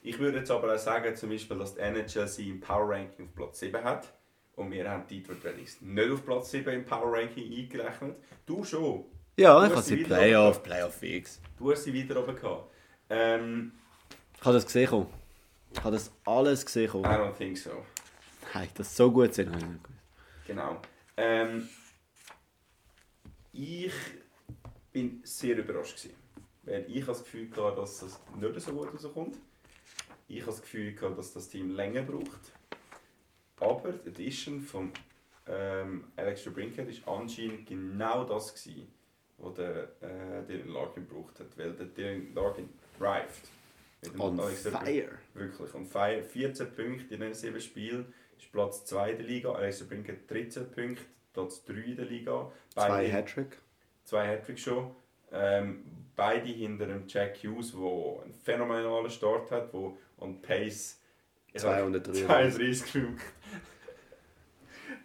Ich 0.07 0.19
würde 0.21 0.39
jetzt 0.39 0.51
aber 0.53 0.73
auch 0.75 0.79
sagen, 0.79 1.17
zum 1.17 1.31
Beispiel, 1.31 1.59
dass 1.59 1.75
die 1.75 1.81
NHL 1.81 2.29
sie 2.29 2.49
im 2.51 2.61
Power 2.61 2.89
Ranking 2.91 3.27
auf 3.27 3.35
Platz 3.35 3.59
7 3.61 3.83
hat 3.83 4.13
Und 4.55 4.71
wir 4.71 4.89
haben 4.89 5.07
Detroit 5.09 5.45
Red 5.45 5.57
Wings 5.59 5.81
nicht 5.81 6.11
auf 6.11 6.25
Platz 6.25 6.51
7 6.53 6.73
im 6.73 6.85
Power 6.85 7.13
Ranking 7.13 7.53
eingerechnet. 7.53 8.17
Du 8.47 8.63
schon. 8.65 9.05
Ja, 9.37 9.59
Du 9.61 9.67
ich 9.67 9.73
habe 9.73 9.83
sie 9.83 9.97
Playoff, 9.97 10.63
Playoff 10.63 10.95
fix. 10.95 11.41
Du 11.59 11.73
hast 11.73 11.85
sie 11.85 11.93
wieder 11.93 12.23
oben 12.23 12.37
gehabt. 12.37 12.71
Ähm, 13.11 13.73
Ich 14.39 14.45
habe 14.45 14.55
das 14.55 14.65
gesehen. 14.67 14.89
kommen. 14.89 15.09
Ich 15.73 15.79
habe 15.83 15.91
das 15.97 16.11
alles 16.25 16.65
gesehen. 16.65 16.85
I 16.85 16.89
kommen. 16.89 17.05
don't 17.05 17.33
think 17.37 17.59
so. 17.59 17.71
Nein, 18.55 18.69
das 18.75 18.97
so 18.97 19.11
gut 19.11 19.35
sind. 19.35 19.51
Genau. 20.47 20.81
Ähm, 21.17 21.69
ich 23.53 23.93
bin 24.93 25.21
sehr 25.25 25.59
überrascht 25.59 25.97
gewesen, 25.97 26.15
weil 26.63 26.85
ich 26.89 27.05
das 27.05 27.25
Gefühl 27.25 27.51
hatte, 27.51 27.77
dass 27.81 27.99
das 28.01 28.21
nicht 28.41 28.61
so 28.61 28.73
gut 28.73 28.93
rauskommt. 28.95 29.37
Ich 30.29 30.41
habe 30.41 30.51
das 30.51 30.61
Gefühl 30.63 30.93
gehabt, 30.95 31.19
dass 31.19 31.33
das 31.33 31.49
Team 31.49 31.71
länger 31.71 32.03
braucht. 32.03 32.53
Aber 33.61 33.93
die 33.93 34.09
Edition 34.09 34.61
von 34.61 34.93
ähm, 35.47 36.05
Alex 36.17 36.45
Brinket 36.53 36.89
ist 36.89 37.07
anscheinend 37.07 37.67
genau 37.67 38.25
das 38.25 38.53
gewesen, 38.53 38.89
was 39.39 39.55
der 39.55 39.85
äh, 40.03 40.43
Dylan 40.49 40.69
Larkin 40.73 41.09
gebraucht 41.09 41.39
hat, 41.41 41.57
weil 41.57 41.73
der 41.73 41.87
Dylan 41.87 42.35
Larkin 42.35 42.69
thrived. 42.99 43.49
On 44.19 44.39
fire. 44.39 45.19
Wirklich, 45.35 45.75
on 45.75 45.87
fire. 45.87 46.23
14 46.23 46.73
Punkte 46.75 47.15
in 47.15 47.21
den 47.21 47.35
7 47.35 47.61
Spielen. 47.61 48.13
Ist 48.39 48.53
Platz 48.53 48.85
2 48.85 49.15
der 49.15 49.25
Liga. 49.27 49.53
Alex 49.53 49.83
Brinket 49.89 50.31
13 50.31 50.71
Punkte, 50.71 51.03
Platz 51.33 51.65
3 51.65 51.75
in 51.75 51.97
der 51.97 52.05
Liga. 52.05 52.53
Zwei 52.75 52.89
Beide- 52.89 53.13
Hattrick. 53.13 53.59
zwei 54.05 54.29
Hattricks 54.29 54.61
schon. 54.61 54.95
Ähm, 55.33 55.85
beide 56.15 56.47
hinter 56.49 56.87
dem 56.87 57.05
Jack 57.09 57.39
Hughes, 57.43 57.73
der 57.73 58.23
einen 58.25 58.35
phänomenalen 58.35 59.11
Start 59.11 59.51
hat, 59.51 59.73
der 59.73 59.93
on 60.19 60.41
Pace 60.43 61.01
ich 61.53 61.63
sag, 61.63 61.79
233. 61.79 62.27
32 62.27 62.93
Punkte. 62.93 63.25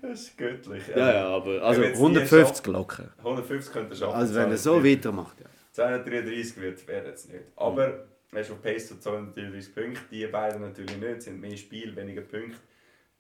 das 0.02 0.22
ist 0.22 0.38
göttlich. 0.38 0.88
Ja, 0.90 1.14
ja, 1.14 1.28
aber 1.28 1.62
also 1.62 1.82
Wenn 1.82 1.82
wir 1.82 1.90
jetzt 1.90 2.00
nie 2.00 2.06
150 2.06 2.68
locker. 2.68 3.10
150 3.20 3.74
könnte 3.74 3.94
er 3.94 3.96
schaffen. 3.96 4.16
Also 4.16 4.36
wenn 4.36 4.52
er 4.52 4.58
so 4.58 4.72
233 4.72 4.98
weitermacht, 4.98 5.40
ja. 5.40 5.46
233 5.72 6.58
wird, 6.62 6.88
wäre 6.88 7.08
jetzt 7.08 7.32
nicht. 7.32 7.44
Aber 7.56 8.08
er 8.32 8.42
ist 8.42 8.52
auf 8.52 8.62
Pace 8.62 8.88
zu 8.88 9.00
233 9.00 9.74
Punkte. 9.74 10.02
Die 10.12 10.26
beiden 10.28 10.62
natürlich 10.62 10.98
nicht, 10.98 11.18
es 11.18 11.24
sind 11.26 11.40
mehr 11.40 11.58
Spiel, 11.58 11.96
weniger 11.96 12.22
Punkte. 12.22 12.58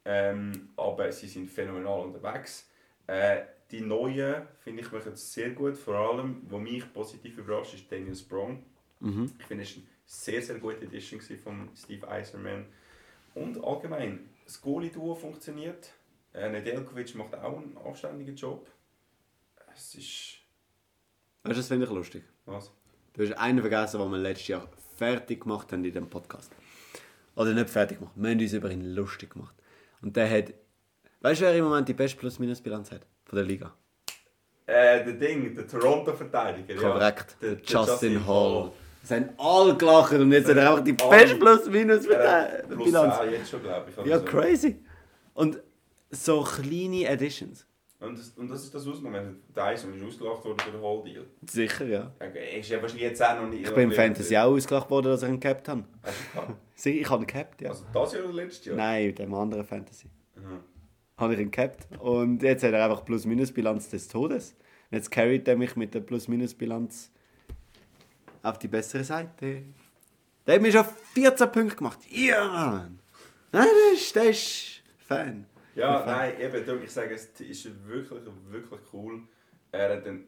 Ähm, 0.03 0.69
aber 0.77 1.12
sie 1.12 1.27
sind 1.27 1.50
phänomenal 1.50 2.01
unterwegs. 2.01 2.69
Äh, 3.07 3.41
die 3.69 3.81
neuen, 3.81 4.48
finde 4.60 4.81
ich, 4.81 4.91
machen 4.91 5.13
es 5.13 5.31
sehr 5.31 5.51
gut. 5.51 5.77
Vor 5.77 5.95
allem, 5.95 6.41
was 6.50 6.60
mich 6.60 6.93
positiv 6.93 7.38
überrascht, 7.38 7.75
ist 7.75 7.91
Daniel 7.91 8.15
Sprong. 8.15 8.63
Mhm. 9.00 9.31
Ich 9.39 9.45
finde, 9.45 9.63
es 9.63 9.75
war 9.75 9.83
eine 9.83 10.00
sehr, 10.11 10.41
sehr 10.41 10.59
gute 10.59 10.83
Edition 10.85 11.21
von 11.21 11.69
Steve 11.75 12.07
Eiserman. 12.07 12.65
Und 13.33 13.63
allgemein, 13.63 14.29
das 14.45 14.61
Goalie-Duo 14.61 15.15
funktioniert. 15.15 15.93
Äh, 16.33 16.49
Nedeljkovic 16.49 17.15
macht 17.15 17.33
auch 17.35 17.57
einen 17.57 17.77
anständigen 17.77 18.35
Job. 18.35 18.69
Es 19.73 19.95
ist... 19.95 20.37
Weißt 21.43 21.55
du, 21.55 21.59
das 21.61 21.67
finde 21.67 21.85
ich 21.85 21.91
lustig. 21.91 22.23
Was? 22.45 22.71
Du 23.13 23.23
hast 23.23 23.37
einen 23.37 23.61
vergessen, 23.61 24.01
den 24.01 24.11
wir 24.11 24.17
letztes 24.17 24.49
Jahr 24.49 24.69
fertig 24.97 25.41
gemacht 25.41 25.71
haben 25.71 25.83
in 25.85 25.93
dem 25.93 26.09
Podcast. 26.09 26.51
Oder 27.35 27.53
nicht 27.53 27.69
fertig 27.69 27.99
gemacht. 27.99 28.13
Wir 28.15 28.31
haben 28.31 28.39
uns 28.39 28.53
über 28.53 28.69
ihn 28.69 28.93
lustig 28.93 29.31
gemacht. 29.31 29.55
Und 30.01 30.15
der 30.17 30.29
hat. 30.29 30.53
Weißt 31.21 31.39
du, 31.39 31.45
wer 31.45 31.55
im 31.55 31.63
Moment 31.63 31.87
die 31.87 31.93
beste 31.93 32.17
Plus-Minus-Bilanz 32.19 32.91
hat? 32.91 33.05
Von 33.25 33.37
der 33.37 33.45
Liga. 33.45 33.73
Äh, 34.65 35.05
der 35.05 35.13
Ding, 35.13 35.55
der 35.55 35.67
Toronto-Verteidiger. 35.67 36.75
Korrekt. 36.75 37.37
Der, 37.41 37.55
Der 37.55 37.65
Justin 37.65 38.27
Hall. 38.27 38.73
Es 39.03 39.12
haben 39.12 39.29
alle 39.38 39.75
gelacht 39.75 40.13
und 40.13 40.31
jetzt 40.31 40.50
hat 40.50 40.58
er 40.58 40.70
einfach 40.70 40.84
die 40.84 40.93
beste 40.93 41.36
Plus-Minus-Bilanz. 41.38 42.67
Plus 42.67 42.91
10 42.91 43.31
jetzt 43.31 43.50
schon, 43.50 43.63
glaube 43.63 43.89
ich. 43.89 44.05
Ja, 44.05 44.20
so. 44.20 44.25
crazy. 44.25 44.79
Und 45.34 45.60
so 46.12 46.43
kleine 46.43 47.10
Additions. 47.10 47.65
Und 48.00 48.17
das, 48.17 48.29
und 48.31 48.50
das 48.50 48.63
ist 48.63 48.74
das. 48.74 48.84
Der 49.55 49.63
Eisen 49.63 49.93
ist 49.93 50.03
ausgelacht 50.03 50.43
worden 50.43 50.60
für 50.60 50.72
den 50.72 50.81
Hall-Deal. 50.81 51.25
Sicher, 51.48 51.86
ja. 51.86 52.12
Ist 52.60 52.70
ja 52.70 52.81
wahrscheinlich 52.81 53.03
jetzt 53.10 53.24
auch 53.24 53.36
noch 53.39 53.48
nicht... 53.48 53.67
Ich 53.67 53.75
bin 53.75 53.84
im 53.84 53.91
Fantasy 53.91 54.36
auch 54.38 54.51
ausgelacht 54.51 54.89
worden, 54.89 55.08
dass 55.08 55.22
ich 55.22 55.29
ihn 55.29 55.39
gehabt 55.39 55.67
habe. 55.67 55.84
Hast 56.01 56.86
du 56.86 56.89
Ich 56.89 57.08
habe 57.08 57.24
ihn 57.24 57.27
gehabt, 57.27 57.62
ja. 57.62 57.70
Also 57.70 57.86
das 57.93 58.13
Jahr 58.13 58.24
oder 58.25 58.34
letztes 58.34 58.65
Jahr? 58.65 58.75
Nein, 58.75 59.10
in 59.10 59.15
dem 59.15 59.34
anderen 59.36 59.63
Fantasy. 59.63 60.10
Aha. 60.36 60.63
habe 61.17 61.36
ich 61.36 61.39
ihn 61.39 61.51
gehabt. 61.51 61.88
Und 62.00 62.41
jetzt 62.41 62.63
hat 62.63 62.74
er 62.74 62.84
einfach 62.84 63.05
Plus-Minus-Bilanz 63.05 63.89
des 63.89 64.08
Todes. 64.08 64.55
Und 64.89 64.98
jetzt 64.98 65.12
carryt 65.12 65.48
er 65.48 65.55
mich 65.55 65.75
mit 65.75 65.93
der 65.93 66.00
Plus-Minus-Bilanz 66.00 67.12
auf 68.43 68.60
die 68.60 68.67
bessere 68.67 69.03
Seite. 69.03 69.63
Der 70.45 70.55
hat 70.55 70.62
mir 70.62 70.71
schon 70.71 70.86
14 71.13 71.51
Punkte 71.51 71.75
gemacht. 71.75 72.00
Ja, 72.10 72.48
Mann! 72.48 73.00
Nein, 73.51 73.67
der 73.67 73.93
ist, 73.93 74.15
der 74.15 74.29
ist 74.29 74.81
Fan. 75.07 75.45
Ja, 75.75 76.05
nein, 76.05 76.39
eben, 76.39 76.65
darum, 76.65 76.83
ich 76.83 76.91
sage, 76.91 77.13
es 77.13 77.27
ist 77.39 77.88
wirklich, 77.88 78.21
wirklich 78.50 78.79
cool. 78.93 79.21
Er 79.71 79.95
hat 79.98 80.05
dann 80.05 80.25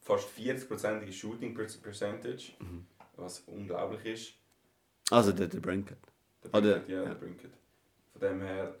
fast 0.00 0.28
40%ige 0.38 1.12
Shooting 1.12 1.54
Percentage, 1.54 2.52
Mhm. 2.58 2.86
was 3.16 3.40
unglaublich 3.46 4.04
ist. 4.06 4.34
Also 5.10 5.32
der, 5.32 5.48
der 5.48 5.60
Brinkett. 5.60 5.98
Der 6.42 6.48
Brinkett, 6.50 6.88
ja, 6.88 6.94
ja. 6.96 7.04
der 7.08 7.14
Brinkett. 7.14 7.52
Von 8.12 8.20
dem 8.20 8.40
her, 8.42 8.74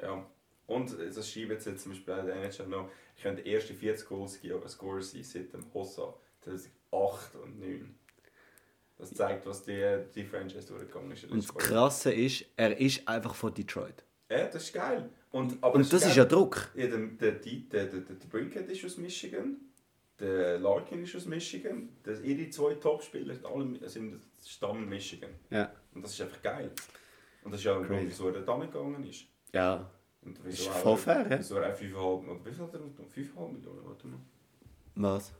ja. 0.00 0.26
Und 0.66 0.96
das 0.98 1.28
schreiben 1.30 1.50
jetzt, 1.50 1.64
zum 1.82 1.92
Beispiel 1.92 2.14
der 2.14 2.36
NHL 2.36 2.66
noch, 2.68 2.90
ich 3.16 3.22
könnte 3.22 3.42
die 3.42 3.52
ersten 3.52 3.74
40 3.74 4.08
Goals 4.08 4.40
geben, 4.40 4.66
Scorer 4.68 5.02
sein 5.02 5.24
seit 5.24 5.52
dem 5.52 5.64
Hossa 5.74 6.14
2008 6.42 7.34
und 7.36 7.58
9. 7.60 7.94
Das 9.00 9.14
zeigt, 9.14 9.46
was 9.46 9.64
die, 9.64 9.82
die 10.14 10.24
Franchise 10.24 10.68
durchgegangen 10.68 11.12
ist. 11.12 11.24
Und 11.24 11.42
das 11.42 11.54
Krasse 11.54 12.12
ist, 12.12 12.44
er 12.56 12.78
ist 12.78 13.08
einfach 13.08 13.34
von 13.34 13.54
Detroit. 13.54 14.04
Ja, 14.28 14.44
das 14.46 14.64
ist 14.64 14.74
geil. 14.74 15.08
Und, 15.30 15.62
aber 15.62 15.76
Und 15.76 15.92
das 15.92 16.04
ist 16.04 16.16
ja 16.16 16.24
Druck. 16.24 16.70
Ja, 16.74 16.86
der, 16.86 16.98
der, 16.98 17.32
der, 17.32 17.86
der, 17.86 17.86
der, 17.86 18.26
Brinkett 18.28 18.68
ist 18.68 18.84
aus 18.84 18.98
Michigan, 18.98 19.56
der 20.18 20.58
Larkin 20.58 21.02
ist 21.02 21.16
aus 21.16 21.24
Michigan, 21.24 21.88
das, 22.02 22.20
ihre 22.20 22.50
zwei 22.50 22.74
Topspieler 22.74 23.34
sind 23.34 23.46
alle 23.46 23.88
sind 23.88 24.20
Stamm 24.44 24.88
Michigan. 24.88 25.30
Ja. 25.50 25.72
Und 25.94 26.04
das 26.04 26.12
ist 26.12 26.20
einfach 26.20 26.42
geil. 26.42 26.70
Und 27.42 27.52
das 27.52 27.60
ist 27.60 27.64
ja 27.64 27.76
ein 27.76 27.86
Grund, 27.86 28.02
wieso 28.06 28.28
er 28.28 28.42
da 28.42 28.58
gegangen 28.58 29.02
ist. 29.04 29.24
Ja. 29.52 29.90
Und 30.22 30.38
Ist 30.40 30.60
wieso 30.60 30.70
voll 30.70 30.92
auch, 30.92 30.98
fair, 30.98 31.26
ja. 31.30 31.38
Wieso 31.38 31.56
er 31.56 31.72
auch 31.72 31.78
5,5 31.78 32.28
oder 32.28 32.44
wie 32.44 32.52
viel 32.52 32.62
hat 32.62 32.74
er 32.74 32.80
noch? 32.80 32.88
5,5 32.88 33.52
Millionen, 33.52 33.86
warte 33.86 34.06
mal. 34.06 34.20
Was? 34.96 35.32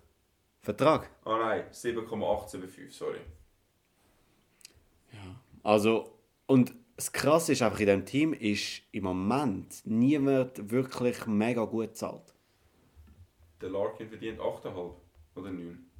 Vertrag? 0.61 1.11
Ah 1.25 1.39
nein, 1.39 1.65
7,875, 1.71 2.97
sorry. 2.97 3.21
Also, 5.63 6.19
und 6.47 6.75
das 6.97 7.13
Krasse 7.13 7.53
ist 7.53 7.63
einfach, 7.63 7.81
in 7.81 7.87
diesem 7.87 8.05
Team 8.05 8.33
ist 8.33 8.83
im 8.93 9.05
Moment 9.05 9.83
niemand 9.85 10.71
wirklich 10.71 11.27
mega 11.27 11.65
gut 11.65 11.89
bezahlt. 11.89 12.35
Der 13.61 13.71
Larkin 13.71 14.09
verdient 14.09 14.39
8,5 14.39 14.93
oder 15.35 15.51
9. 15.51 15.91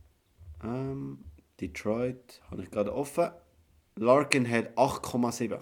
Ähm, 0.63 1.25
Detroit 1.61 2.41
habe 2.51 2.63
ich 2.63 2.71
gerade 2.71 2.95
offen. 2.95 3.31
Larkin 3.97 4.49
hat 4.49 4.77
8,7. 4.77 5.59
8,7. 5.59 5.61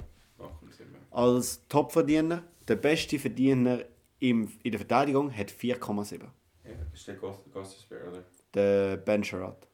Als 1.10 1.66
Topverdiener, 1.68 2.44
der 2.66 2.76
beste 2.76 3.18
Verdiener 3.18 3.84
im, 4.20 4.52
in 4.62 4.72
der 4.72 4.78
Verteidigung 4.78 5.36
hat 5.36 5.50
4,7. 5.50 6.22
Ja, 6.64 6.70
das 6.90 7.00
ist 7.00 7.08
der 7.08 7.16
Gostisbeer, 7.16 8.08
oder? 8.08 8.24
Der 8.54 8.96
Ben 8.96 9.24
Sherratt. 9.24 9.68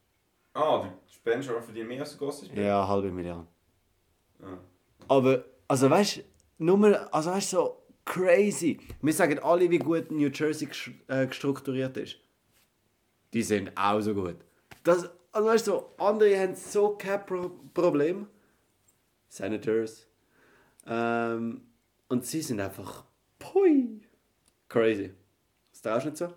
Ah, 0.53 0.83
der 0.83 0.93
Spencer 1.07 1.61
verdient 1.61 1.87
mehr 1.87 2.01
als 2.01 2.11
der 2.11 2.19
Gostisbeer? 2.19 2.63
Ja, 2.63 2.87
halbe 2.87 3.11
Million. 3.11 3.47
Aber, 5.07 5.45
also 5.67 5.89
weißt 5.89 6.17
du, 6.17 6.21
nur 6.57 6.77
mal, 6.77 6.95
also 7.11 7.31
weißt 7.31 7.53
du, 7.53 7.57
so 7.57 7.85
crazy. 8.05 8.79
Wir 9.01 9.13
sagen 9.13 9.39
alle, 9.39 9.69
wie 9.69 9.79
gut 9.79 10.11
New 10.11 10.29
Jersey 10.29 10.69
äh, 11.07 11.27
gestrukturiert 11.27 11.97
ist. 11.97 12.17
Die 13.33 13.43
sind 13.43 13.71
auch 13.75 13.99
so 14.01 14.13
gut. 14.13 14.37
Das, 14.83 15.09
also 15.31 15.47
weißt 15.47 15.67
du, 15.67 15.71
so, 15.71 15.95
andere 15.97 16.39
haben 16.39 16.55
so 16.55 16.95
kein 16.97 17.25
Pro 17.25 17.51
Problem. 17.73 18.27
Senators. 19.27 20.07
Ähm, 20.87 21.61
und 22.07 22.25
sie 22.25 22.41
sind 22.41 22.61
einfach, 22.61 23.03
pui, 23.39 24.01
crazy. 24.69 25.13
Das 25.71 25.81
traust 25.81 26.05
du 26.05 26.09
nicht 26.09 26.17
so? 26.17 26.33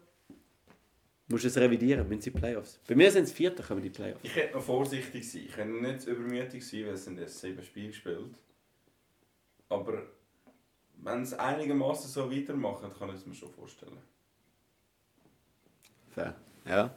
Musst 1.30 1.44
du 1.44 1.48
es 1.48 1.58
revidieren, 1.58 2.08
wenn 2.08 2.20
sie 2.22 2.30
Playoffs. 2.30 2.80
Bei 2.88 2.94
mir 2.94 3.10
sind 3.10 3.24
es 3.24 3.32
Vierte, 3.32 3.62
kommen 3.62 3.82
die 3.82 3.90
Playoffs. 3.90 4.20
Ich 4.22 4.34
hätte 4.34 4.56
noch 4.56 4.62
vorsichtig 4.62 5.30
sein. 5.30 5.42
Ich 5.46 5.52
könnte 5.52 5.82
nicht 5.82 6.06
übermütig 6.06 6.66
sein, 6.66 6.86
weil 6.86 6.94
es 6.94 7.04
sind 7.04 7.18
erst 7.18 7.40
sieben 7.40 7.62
Spiele 7.62 7.88
gespielt. 7.88 8.34
Aber 9.68 10.04
wenn 10.96 11.22
es 11.22 11.34
einigermaßen 11.34 12.08
so 12.08 12.32
weitermachen, 12.32 12.90
kann 12.98 13.10
ich 13.10 13.16
es 13.16 13.26
mir 13.26 13.34
schon 13.34 13.50
vorstellen. 13.50 13.98
Fair. 16.10 16.34
Ja. 16.66 16.94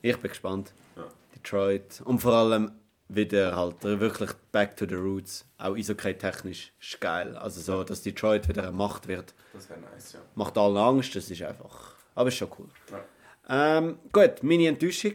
Ich 0.00 0.16
bin 0.16 0.30
gespannt. 0.30 0.72
Ja. 0.96 1.06
Detroit. 1.34 2.00
Und 2.06 2.20
vor 2.20 2.32
allem 2.32 2.72
wieder 3.08 3.54
halt 3.54 3.82
wirklich 3.82 4.30
back 4.50 4.78
to 4.78 4.86
the 4.88 4.94
roots. 4.94 5.44
Auch 5.58 5.76
Eishockey-technisch 5.76 6.72
ist 6.80 7.00
geil. 7.02 7.36
Also 7.36 7.60
so, 7.60 7.84
dass 7.84 8.00
Detroit 8.02 8.48
wieder 8.48 8.62
eine 8.62 8.72
Macht 8.72 9.08
wird. 9.08 9.34
Das 9.52 9.68
wäre 9.68 9.80
nice, 9.80 10.14
ja. 10.14 10.20
Macht 10.36 10.56
allen 10.56 10.78
Angst, 10.78 11.14
das 11.14 11.30
ist 11.30 11.42
einfach... 11.42 11.96
Aber 12.14 12.28
ist 12.28 12.36
schon 12.36 12.50
cool. 12.58 12.68
ja. 12.90 13.04
Ähm, 13.48 13.98
gut, 14.12 14.42
meine 14.42 14.68
Enttäuschung. 14.68 15.14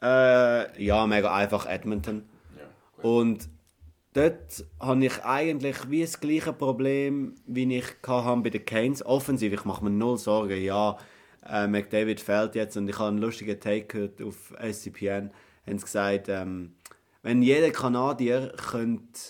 Äh, 0.00 0.84
ja, 0.84 1.06
mega 1.06 1.34
einfach 1.34 1.66
Edmonton. 1.66 2.28
ja. 2.56 3.08
Und 3.08 3.48
dort 4.14 4.64
habe 4.80 5.04
ich 5.04 5.24
eigentlich 5.24 5.88
wie 5.88 6.02
das 6.02 6.20
gleiche 6.20 6.52
Problem, 6.52 7.36
wie 7.46 7.76
ich 7.76 7.86
hatte 8.06 8.42
bei 8.42 8.50
den 8.50 8.64
Canes. 8.64 9.04
Offensiv, 9.04 9.52
ich 9.52 9.64
mache 9.64 9.84
mir 9.84 9.90
null 9.90 10.18
Sorgen. 10.18 10.60
Ja, 10.60 10.98
äh, 11.48 11.66
McDavid 11.66 12.20
fehlt 12.20 12.54
jetzt 12.54 12.76
und 12.76 12.88
ich 12.88 12.98
habe 12.98 13.08
einen 13.08 13.18
lustigen 13.18 13.58
Take 13.58 13.86
gehört 13.86 14.22
auf 14.22 14.54
SCPN. 14.60 15.30
Haben 15.66 15.78
sie 15.78 15.84
gesagt, 15.84 16.28
ähm, 16.28 16.74
wenn 17.22 17.42
jeder 17.42 17.70
Kanadier 17.70 18.52
könnte, 18.56 19.20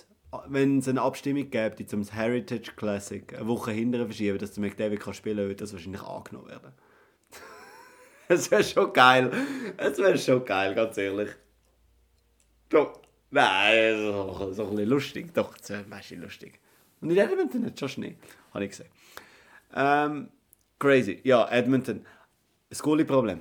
wenn 0.49 0.79
es 0.79 0.89
eine 0.89 1.03
Abstimmung 1.03 1.51
gäbe 1.51 1.85
zum 1.87 2.03
Heritage 2.05 2.73
Classic 2.77 3.35
eine 3.35 3.47
Woche 3.47 3.71
hinterher 3.71 4.07
verschieben, 4.07 4.39
dass 4.39 4.53
der 4.53 4.62
McDavid 4.62 5.01
kann 5.01 5.12
spielen 5.12 5.37
kann, 5.37 5.47
würde 5.47 5.57
das 5.57 5.73
wahrscheinlich 5.75 6.03
angenommen 6.03 6.49
werden. 6.49 6.73
Es 8.33 8.51
wäre 8.51 8.65
schon 8.65 8.93
geil. 8.93 9.31
Es 9.77 9.99
wäre 9.99 10.19
schon 10.19 10.45
geil, 10.45 10.75
ganz 10.75 10.97
ehrlich. 10.99 11.31
Doch. 12.69 13.01
Nein, 13.31 13.97
so, 13.97 14.53
so 14.53 14.65
ein 14.65 14.71
bisschen 14.71 14.89
lustig. 14.91 15.35
Doch, 15.35 15.57
das 15.57 15.71
wäre 15.71 15.85
du, 15.89 16.17
lustig. 16.17 16.61
Und 17.01 17.11
in 17.11 17.17
Edmonton 17.17 17.65
hat 17.65 17.75
es 17.75 17.81
schon 17.81 17.89
Schnee, 17.89 18.17
habe 18.53 18.65
ich 18.65 18.71
gesehen. 18.71 18.89
Ähm, 19.75 20.29
crazy. 20.79 21.21
Ja, 21.25 21.49
Edmonton. 21.51 22.05
Ein 22.71 22.79
Goalie-Problem. 22.79 23.41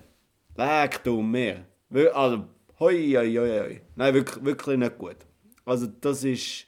Leck 0.56 1.04
du. 1.04 1.22
Wir- 1.90 2.16
Also, 2.16 2.46
hoi, 2.80 3.14
hoi, 3.18 3.34
hoi, 3.36 3.60
hoi. 3.60 3.82
Nein, 3.96 4.14
wirklich, 4.14 4.44
wirklich 4.46 4.78
nicht 4.78 4.98
gut. 4.98 5.18
Also, 5.66 5.88
das 5.88 6.24
ist... 6.24 6.66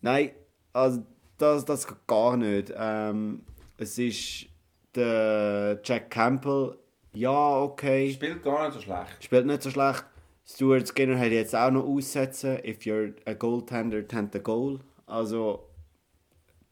Nein, 0.00 0.30
also, 0.72 1.04
das, 1.38 1.64
das 1.64 1.86
geht 1.86 2.06
gar 2.06 2.36
nicht. 2.36 2.72
Ähm, 2.76 3.42
es 3.76 3.98
ist 3.98 4.46
der 4.94 5.80
Jack 5.82 6.10
Campbell. 6.10 6.78
Ja, 7.14 7.60
okay. 7.60 8.12
Spielt 8.12 8.42
gar 8.42 8.66
nicht 8.66 8.74
so 8.74 8.80
schlecht. 8.80 9.24
Spielt 9.24 9.46
nicht 9.46 9.62
so 9.62 9.70
schlecht. 9.70 10.04
Stuart 10.46 10.86
Skinner 10.88 11.18
hat 11.18 11.30
jetzt 11.30 11.54
auch 11.54 11.70
noch 11.70 11.84
aussetzen. 11.84 12.58
If 12.64 12.80
you're 12.80 13.14
a 13.24 13.32
goaltender, 13.32 14.06
tend 14.06 14.32
the 14.32 14.40
goal. 14.40 14.80
Also 15.06 15.64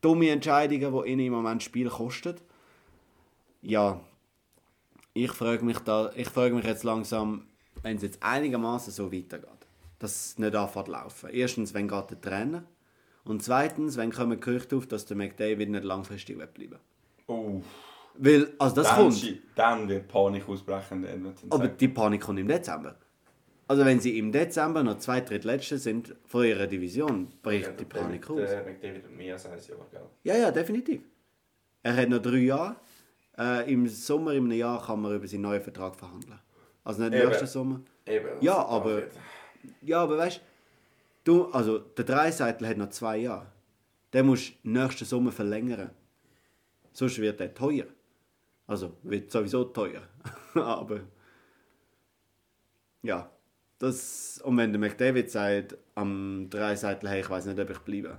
dumme 0.01 0.31
Entscheidungen, 0.31 0.93
die 0.93 1.11
ihnen 1.11 1.27
im 1.27 1.33
Moment 1.33 1.63
das 1.63 1.65
Spiel 1.65 1.89
kosten. 1.89 2.37
Ja, 3.63 4.01
ich 5.15 5.31
frage 5.31 5.65
mich 5.65 5.79
da, 5.81 6.11
ich 6.17 6.29
frage 6.29 6.55
mich 6.55 6.65
jetzt 6.65 6.85
langsam, 6.85 7.47
wenn 7.83 7.97
es 7.97 8.03
jetzt 8.03 8.23
einigermaßen 8.23 8.93
so 8.93 9.13
weitergeht, 9.13 9.49
dass 9.99 10.27
es 10.27 10.39
nicht 10.39 10.55
anfängt 10.55 10.87
zu 10.87 10.93
laufen. 10.93 11.31
Erstens, 11.31 11.73
wenn 11.73 11.89
geht 11.89 12.11
der 12.11 12.21
Trainer? 12.21 12.65
Und 13.25 13.43
zweitens, 13.43 13.97
wenn 13.97 14.11
kommen 14.11 14.41
Gerüchte 14.41 14.77
auf, 14.77 14.87
dass 14.87 15.07
der 15.07 15.17
McDavid 15.17 15.71
nicht 15.71 15.85
langfristig 15.85 16.39
wird 16.39 16.55
bleiben. 16.55 16.79
Oh, 17.29 17.63
Weil, 18.15 18.53
also 18.59 18.75
das 18.77 18.89
dann, 18.89 18.97
kommt. 18.97 19.15
schi- 19.15 19.39
dann 19.55 19.89
wird 19.89 20.07
Panik 20.09 20.49
ausbrechen. 20.49 21.07
Aber 21.51 21.69
die 21.69 21.89
Panik 21.89 22.21
kommt 22.21 22.39
im 22.39 22.49
Dezember. 22.49 22.97
Also 23.69 23.85
wenn 23.87 24.01
sie 24.01 24.19
im 24.19 24.31
Dezember 24.33 24.83
noch 24.83 24.99
zwei 24.99 25.21
Drittletzte 25.23 25.79
sind 25.79 26.15
von 26.27 26.45
ihrer 26.45 26.67
Division, 26.67 27.29
bricht 27.43 27.79
die 27.81 27.85
Panik 27.85 28.29
aus. 28.29 28.37
Der 28.51 28.65
McDavid 28.65 29.05
und 29.07 29.17
mehr 29.17 29.35
als 29.35 29.47
ein 29.47 29.53
Jahr, 29.53 29.87
gell? 29.91 30.01
Ja, 30.25 30.37
ja, 30.37 30.51
definitiv. 30.51 31.01
Er 31.83 31.97
hat 31.97 32.09
noch 32.09 32.21
drei 32.21 32.37
Jahre. 32.39 32.77
Äh, 33.39 33.73
Im 33.73 33.89
Sommer, 33.89 34.35
im 34.35 34.51
Jahr, 34.53 34.85
kann 34.85 35.01
man 35.01 35.15
über 35.17 35.27
seinen 35.27 35.41
neuen 35.43 35.63
Vertrag 35.63 35.97
verhandeln. 35.97 36.39
Also 36.85 37.03
nicht 37.03 37.15
Eben. 37.15 37.29
nächsten 37.29 37.47
Sommer. 37.47 37.81
Eben. 38.07 38.29
Ja, 38.41 38.59
aber- 38.67 39.05
Ja, 39.81 40.03
aber 40.03 40.19
weißt 40.19 40.41
du, 41.25 41.47
also 41.47 41.79
der 41.79 42.05
Dreiseitel 42.05 42.69
hat 42.69 42.77
noch 42.77 42.91
zwei 42.91 43.17
Jahre. 43.19 43.47
Den 44.13 44.27
musst 44.27 44.53
du 44.63 44.69
nächsten 44.71 45.05
Sommer 45.07 45.33
verlängern. 45.33 45.91
Sonst 46.93 47.19
wird 47.19 47.41
er 47.41 47.55
teuer. 47.55 47.87
Also 48.73 48.97
wird 49.03 49.31
sowieso 49.31 49.65
teuer. 49.65 50.01
aber 50.55 51.01
ja, 53.03 53.31
das 53.79 54.41
und 54.43 54.57
wenn 54.57 54.73
der 54.73 54.81
McDavid 54.81 55.31
sagt 55.31 55.77
am 55.95 56.49
Dreiseitel, 56.49 57.07
hey, 57.11 57.21
ich 57.21 57.29
weiß 57.29 57.45
nicht, 57.45 57.61
ob 57.61 57.69
ich 57.69 57.81
bleibe. 57.81 58.17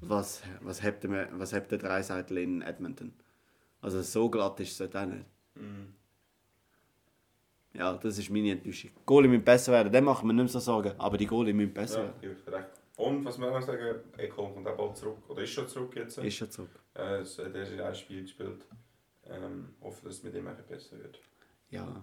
Was 0.00 0.42
was 0.60 0.82
habt 0.82 1.04
der 1.04 1.28
was 1.38 1.52
habt 1.52 1.70
der 1.70 1.78
Dreiseitel 1.78 2.38
in 2.38 2.62
Edmonton? 2.62 3.12
Also 3.80 4.02
so 4.02 4.28
glatt 4.28 4.58
ist 4.58 4.80
es 4.80 4.92
auch 4.96 5.06
nicht. 5.06 5.24
Ja, 7.74 7.94
das 7.94 8.18
ist 8.18 8.28
meine 8.28 8.50
Enttäuschung. 8.50 8.90
Die 8.98 9.06
Goalie 9.06 9.28
müssen 9.28 9.44
besser 9.44 9.70
werden, 9.70 9.92
dann 9.92 10.02
machen 10.02 10.26
wir 10.26 10.32
nicht 10.32 10.42
mehr 10.42 10.48
so 10.48 10.58
Sorgen. 10.58 10.94
Aber 10.98 11.16
die 11.16 11.26
Goalie 11.26 11.54
müssen 11.54 11.72
besser 11.72 12.12
Ja, 12.20 12.22
werden. 12.22 12.54
recht. 12.54 12.70
Und 12.96 13.24
was 13.24 13.38
wir 13.38 13.48
noch 13.52 13.62
sagen, 13.62 14.00
Ekholm 14.18 14.52
kommt 14.52 14.66
auch 14.66 14.76
bald 14.76 14.96
zurück. 14.96 15.18
Oder 15.28 15.42
ist 15.42 15.50
schon 15.50 15.68
zurück 15.68 15.94
jetzt. 15.94 16.18
Ist 16.18 16.34
schon 16.34 16.50
zurück. 16.50 16.70
Äh, 16.94 17.22
der 17.52 17.62
hat 17.62 17.70
in 17.70 17.80
ein 17.80 17.94
Spiel 17.94 18.22
gespielt. 18.22 18.66
Ähm, 19.32 19.74
hoffe, 19.80 20.04
dass 20.04 20.14
es 20.14 20.22
mit 20.22 20.34
ihm 20.34 20.46
ein 20.46 20.56
besser 20.68 20.98
wird. 20.98 21.18
Ja. 21.70 22.02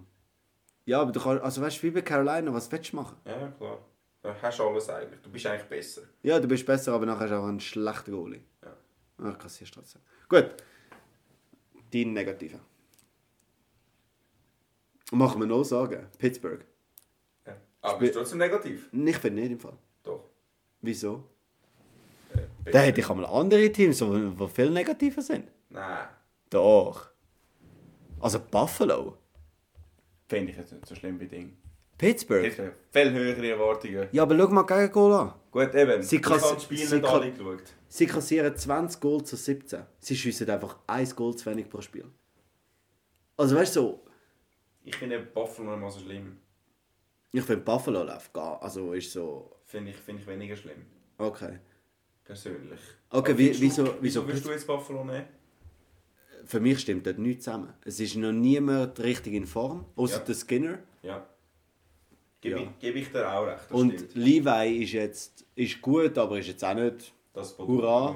Ja, 0.86 1.02
aber 1.02 1.12
du 1.12 1.20
kannst, 1.20 1.44
also 1.44 1.62
weißt 1.62 1.78
du, 1.78 1.84
wie 1.84 1.92
bei 1.92 2.02
Carolina, 2.02 2.52
was 2.54 2.72
willst 2.72 2.92
du 2.92 2.96
machen? 2.96 3.18
Ja, 3.26 3.48
klar. 3.52 3.80
Du 4.22 4.30
hast 4.42 4.60
alles 4.60 4.90
eigentlich. 4.90 5.22
Du 5.22 5.30
bist 5.30 5.46
eigentlich 5.46 5.70
besser. 5.70 6.02
Ja, 6.24 6.40
du 6.40 6.48
bist 6.48 6.66
besser, 6.66 6.94
aber 6.94 7.06
nachher 7.06 7.22
hast 7.22 7.32
du 7.32 7.36
auch 7.38 7.48
einen 7.48 7.60
schlechten 7.60 8.12
Goalie. 8.12 8.42
Ja. 8.64 8.76
Ach, 9.24 9.38
kassierst 9.38 9.74
trotzdem. 9.74 10.02
Gut. 10.28 10.56
Dein 11.92 12.14
Negativer. 12.14 12.60
Machen 15.12 15.40
wir 15.42 15.48
noch 15.48 15.64
sagen. 15.64 16.08
Pittsburgh. 16.18 16.66
Ja. 17.46 17.56
Aber 17.82 18.00
bist 18.00 18.16
du 18.16 18.20
trotzdem 18.20 18.40
negativ? 18.40 18.90
Ich 18.92 19.18
finde 19.18 19.42
nicht 19.42 19.52
im 19.52 19.60
Fall. 19.60 19.78
Doch. 20.04 20.26
Wieso? 20.82 21.24
Äh, 22.66 22.72
Da 22.72 22.80
hätte 22.80 23.02
ich 23.02 23.10
einmal 23.10 23.26
andere 23.26 23.72
Teams, 23.72 24.00
die 24.00 24.48
viel 24.54 24.70
negativer 24.70 25.22
sind. 25.22 25.48
Nein. 25.70 26.08
Doch. 26.50 27.09
Also 28.20 28.40
Buffalo. 28.40 29.18
Finde 30.28 30.52
ich 30.52 30.58
jetzt 30.58 30.72
nicht 30.74 30.86
so 30.86 30.96
schlimm 30.96 31.18
bei 31.18 31.26
Ding. 31.26 31.58
Pittsburgh. 31.98 32.58
Habe 32.58 32.74
viel 32.92 33.12
höhere 33.12 33.48
Erwartungen. 33.50 34.08
Ja, 34.12 34.24
aber 34.24 34.38
schau 34.38 34.48
mal 34.50 34.64
gegen 34.64 34.92
Goal 34.92 35.14
an. 35.14 35.34
Gut, 35.52 35.74
eben. 35.76 36.02
Sie 36.02 36.16
ich 36.18 36.26
habe 36.26 36.40
das 36.40 36.64
Spiel 36.64 36.78
nicht 36.90 37.04
ka- 37.04 37.12
alle 37.14 37.32
geschaut. 37.32 37.64
Sie 37.90 38.06
kassieren 38.06 38.56
20 38.56 39.02
Goal 39.02 39.24
zu 39.24 39.36
17. 39.36 39.84
Sie 40.00 40.16
schiessen 40.16 40.50
einfach 40.50 40.78
ein 40.88 41.10
Goal 41.10 41.36
zu 41.36 41.50
wenig 41.50 41.70
pro 41.70 41.82
Spiel. 41.82 42.06
Also 43.36 43.56
weißt 43.56 43.76
du, 43.78 43.82
so, 43.82 44.06
Ich 44.84 44.96
finde 44.96 45.20
Buffalo 45.20 45.72
nicht 45.72 45.82
mal 45.82 45.92
so 45.92 46.00
schlimm. 46.00 46.38
ich 47.34 47.44
finde 47.44 47.64
Buffalo 47.64 48.04
läuft 48.04 48.32
gar, 48.34 48.62
also 48.62 48.94
ist 48.94 49.12
so, 49.12 49.56
Finde 49.66 49.92
ich, 49.92 49.98
finde 49.98 50.22
ich 50.22 50.28
weniger 50.28 50.56
schlimm. 50.56 50.86
okay. 51.18 51.60
Persönlich. 52.24 52.80
Okay, 53.10 53.36
wie- 53.38 53.60
wieso 53.60 53.96
wieso 54.02 54.26
würdest 54.28 54.46
du 54.46 54.52
jetzt 54.52 54.68
Buffalo 54.68 55.04
nehmen? 55.04 55.26
Für 56.46 56.60
mich 56.60 56.80
stimmt 56.80 57.06
dort 57.06 57.20
nichts 57.20 57.46
zusammen. 57.46 57.74
Es 57.86 58.00
ist 58.00 58.16
noch 58.16 58.32
niemand 58.32 59.00
richtig 59.00 59.34
in 59.34 59.46
Form, 59.46 59.86
außer 59.96 60.18
Ja. 60.20 60.24
der 60.24 60.36
Skinner. 60.36 60.80
Ja. 61.04 61.26
Gebe, 62.42 62.60
Ja. 62.60 62.64
ich, 62.66 62.80
gebe 62.80 63.00
ich 63.00 63.12
dir 63.12 63.32
auch 63.32 63.46
recht. 63.46 63.64
Das 63.70 63.72
Und 63.72 63.94
stimmt. 63.94 64.16
Levi 64.16 64.84
ist 64.84 64.94
jetzt 64.94 65.46
ist 65.56 65.82
gut, 65.82 66.18
aber 66.18 66.40
ist 66.40 66.48
jetzt 66.48 66.64
auch 66.64 66.74
nicht. 66.74 67.14
Das 67.34 67.58
Hurra. 67.58 68.16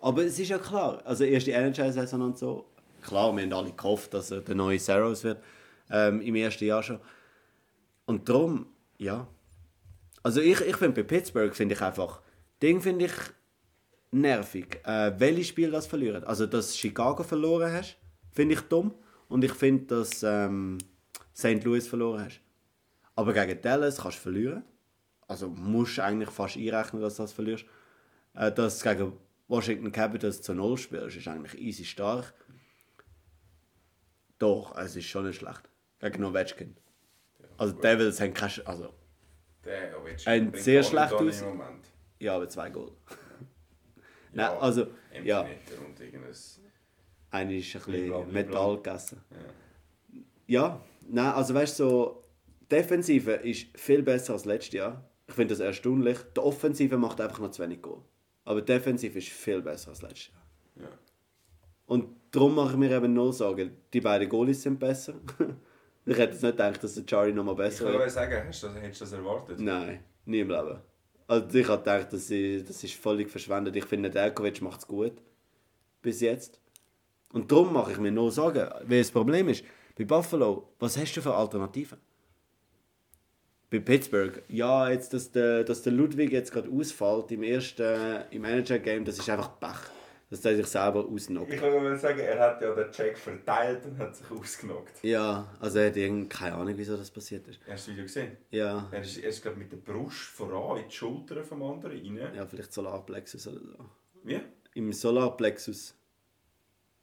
Aber 0.00 0.24
es 0.24 0.38
ist 0.38 0.48
ja 0.48 0.58
klar, 0.58 1.00
also 1.04 1.24
erste 1.24 1.52
NHL-Saison 1.52 2.20
und 2.20 2.38
so. 2.38 2.66
Klar, 3.02 3.34
wir 3.34 3.42
haben 3.42 3.52
alle 3.52 3.72
gehofft, 3.72 4.12
dass 4.12 4.30
er 4.30 4.40
der 4.42 4.54
neue 4.54 4.78
Saros 4.78 5.24
wird. 5.24 5.42
Ähm, 5.90 6.20
Im 6.20 6.34
ersten 6.34 6.64
Jahr 6.66 6.82
schon. 6.82 7.00
Und 8.06 8.28
darum, 8.28 8.66
ja. 8.98 9.26
Also 10.22 10.40
ich, 10.40 10.60
ich 10.60 10.76
finde 10.76 11.02
bei 11.02 11.08
Pittsburgh 11.08 11.54
finde 11.56 11.74
ich 11.74 11.80
einfach, 11.80 12.20
Ding 12.62 12.80
finde 12.82 13.06
ich 13.06 13.12
nervig. 14.10 14.80
Äh, 14.84 15.12
welche 15.18 15.44
Spiel 15.44 15.70
das 15.70 15.86
verlieren. 15.86 16.24
Also 16.24 16.46
dass 16.46 16.76
Chicago 16.76 17.22
verloren 17.22 17.72
hast, 17.72 17.96
finde 18.32 18.54
ich 18.54 18.60
dumm. 18.62 18.94
Und 19.28 19.44
ich 19.44 19.52
finde, 19.52 19.84
dass 19.84 20.22
ähm, 20.22 20.78
St. 21.34 21.62
Louis 21.64 21.86
verloren 21.86 22.24
hast. 22.24 22.40
Aber 23.14 23.32
gegen 23.32 23.60
Dallas 23.60 23.98
kannst 23.98 24.18
du 24.18 24.22
verlieren. 24.22 24.64
Also 25.28 25.48
musst 25.48 25.98
du 25.98 26.02
eigentlich 26.02 26.30
fast 26.30 26.56
einrechnen, 26.56 27.00
dass 27.00 27.16
du 27.16 27.22
das 27.22 27.32
verlierst. 27.32 27.64
Äh, 28.34 28.50
dass 28.50 28.80
du 28.80 28.88
gegen 28.88 29.12
Washington 29.46 29.92
Capitals 29.92 30.42
zu 30.42 30.54
Null 30.54 30.78
spielst, 30.78 31.16
ist 31.16 31.28
eigentlich 31.28 31.60
easy 31.60 31.84
stark. 31.84 32.34
Doch, 34.38 34.76
es 34.76 34.96
ist 34.96 35.06
schon 35.06 35.26
nicht 35.26 35.38
schlecht. 35.38 35.68
Gegen 36.00 36.24
Ovechkin. 36.24 36.76
Also 37.58 37.74
gut. 37.74 37.84
Devils 37.84 38.20
haben 38.20 38.32
keine... 38.32 38.66
Also, 38.66 38.94
Der 39.64 40.00
Ovechkin 40.00 40.26
Ein 40.26 40.54
sehr 40.54 40.82
schlecht 40.82 41.12
aus. 41.12 41.44
Ja, 42.18 42.36
aber 42.36 42.48
zwei 42.48 42.70
Goal. 42.70 42.92
Nein, 44.32 44.50
also, 44.60 44.86
ja. 45.24 45.40
Und 45.42 46.00
irgendein... 46.00 46.32
Einer 47.32 47.52
ist 47.52 47.76
ein 47.76 47.82
bisschen. 47.92 48.32
Metall 48.32 48.76
gegessen. 48.76 49.22
Ja. 49.30 49.36
Ja, 50.46 50.84
nein, 51.08 51.32
also 51.32 51.54
weißt 51.54 51.78
du, 51.78 51.84
so, 51.84 52.24
die 52.62 52.68
Defensive 52.76 53.30
ist 53.32 53.68
viel 53.78 54.02
besser 54.02 54.32
als 54.32 54.44
letztes 54.46 54.74
Jahr. 54.74 55.08
Ich 55.28 55.34
finde 55.34 55.54
das 55.54 55.60
erstaunlich. 55.60 56.18
Die 56.36 56.40
Offensive 56.40 56.96
macht 56.96 57.20
einfach 57.20 57.38
noch 57.38 57.52
zu 57.52 57.62
wenig 57.62 57.80
Goal. 57.80 58.02
Aber 58.44 58.60
die 58.60 58.72
Defensive 58.72 59.16
ist 59.16 59.28
viel 59.28 59.62
besser 59.62 59.90
als 59.90 60.02
letztes 60.02 60.30
Jahr. 60.32 60.88
Ja. 60.88 60.98
Und 61.86 62.08
darum 62.32 62.56
mache 62.56 62.72
ich 62.72 62.78
mir 62.78 62.90
eben 62.90 63.12
null 63.12 63.32
Sorgen. 63.32 63.76
Die 63.92 64.00
beiden 64.00 64.28
Goalies 64.28 64.62
sind 64.62 64.80
besser. 64.80 65.14
ich 66.04 66.16
hätte 66.18 66.32
jetzt 66.32 66.42
nicht 66.42 66.52
gedacht, 66.52 66.82
dass 66.82 66.94
der 66.94 67.06
Charlie 67.06 67.32
noch 67.32 67.44
mal 67.44 67.52
Ich 67.52 67.58
besser 67.58 67.84
würde 67.84 67.98
wird. 68.00 68.10
sagen, 68.10 68.42
hast 68.48 68.62
du 68.62 68.66
das, 68.68 68.76
hättest 68.76 69.00
du 69.00 69.04
das 69.04 69.12
erwartet? 69.12 69.60
Nein, 69.60 70.00
nie 70.24 70.40
im 70.40 70.50
Leben. 70.50 70.80
Also 71.30 71.58
ich 71.58 71.68
habe 71.68 71.78
gedacht, 71.78 72.12
das 72.12 72.28
ist, 72.28 72.68
das 72.68 72.82
ist 72.82 72.94
völlig 72.94 73.30
verschwendet. 73.30 73.76
Ich 73.76 73.84
finde, 73.84 74.10
Delkovic 74.10 74.60
macht 74.62 74.80
es 74.80 74.86
gut. 74.86 75.12
Bis 76.02 76.20
jetzt. 76.20 76.58
Und 77.32 77.52
darum 77.52 77.72
mache 77.72 77.92
ich 77.92 77.98
mir 77.98 78.10
nur 78.10 78.32
Sorgen. 78.32 78.68
Weil 78.84 78.98
das 78.98 79.12
Problem 79.12 79.48
ist, 79.48 79.64
bei 79.96 80.04
Buffalo, 80.04 80.72
was 80.80 80.98
hast 80.98 81.14
du 81.14 81.22
für 81.22 81.34
Alternativen? 81.34 81.98
bei 83.70 83.78
Pittsburgh, 83.78 84.42
ja, 84.48 84.90
jetzt, 84.90 85.14
dass 85.14 85.30
der, 85.30 85.62
dass 85.62 85.82
der 85.82 85.92
Ludwig 85.92 86.32
jetzt 86.32 86.52
gerade 86.52 86.68
ausfällt 86.68 87.30
im 87.30 87.44
ersten 87.44 88.24
im 88.32 88.42
Manager-Game, 88.42 89.04
das 89.04 89.18
ist 89.18 89.30
einfach 89.30 89.60
Pech. 89.60 89.99
Dass 90.30 90.44
er 90.44 90.54
sich 90.54 90.66
selber 90.66 91.04
ausnockt. 91.04 91.52
Ich 91.52 91.60
kann 91.60 91.72
mal 91.82 91.98
sagen, 91.98 92.20
er 92.20 92.38
hat 92.38 92.62
ja 92.62 92.72
den 92.72 92.90
Check 92.92 93.18
verteilt 93.18 93.84
und 93.84 93.98
hat 93.98 94.14
sich 94.14 94.30
ausgenockt. 94.30 95.02
Ja, 95.02 95.48
also 95.58 95.80
er 95.80 95.88
hat 95.88 95.96
irgendwie 95.96 96.28
keine 96.28 96.54
Ahnung, 96.54 96.74
wieso 96.76 96.96
das 96.96 97.10
passiert 97.10 97.48
ist. 97.48 97.58
Hast 97.62 97.66
du 97.66 97.72
das 97.72 97.88
Video 97.88 98.04
gesehen? 98.04 98.36
Ja, 98.50 98.88
Er 98.92 99.00
ist, 99.00 99.16
er 99.18 99.28
ist 99.28 99.42
glaube 99.42 99.58
mit 99.58 99.72
der 99.72 99.78
Brust 99.78 100.18
voran 100.20 100.78
in 100.78 100.88
die 100.88 100.94
Schultern 100.94 101.44
vom 101.44 101.62
anderen 101.64 101.98
rein. 102.16 102.34
ja 102.34 102.46
vielleicht 102.46 102.72
Solarplexus 102.72 103.48
oder 103.48 103.58
so. 103.58 103.84
Wie? 104.22 104.40
Im 104.74 104.92
Solarplexus 104.92 105.96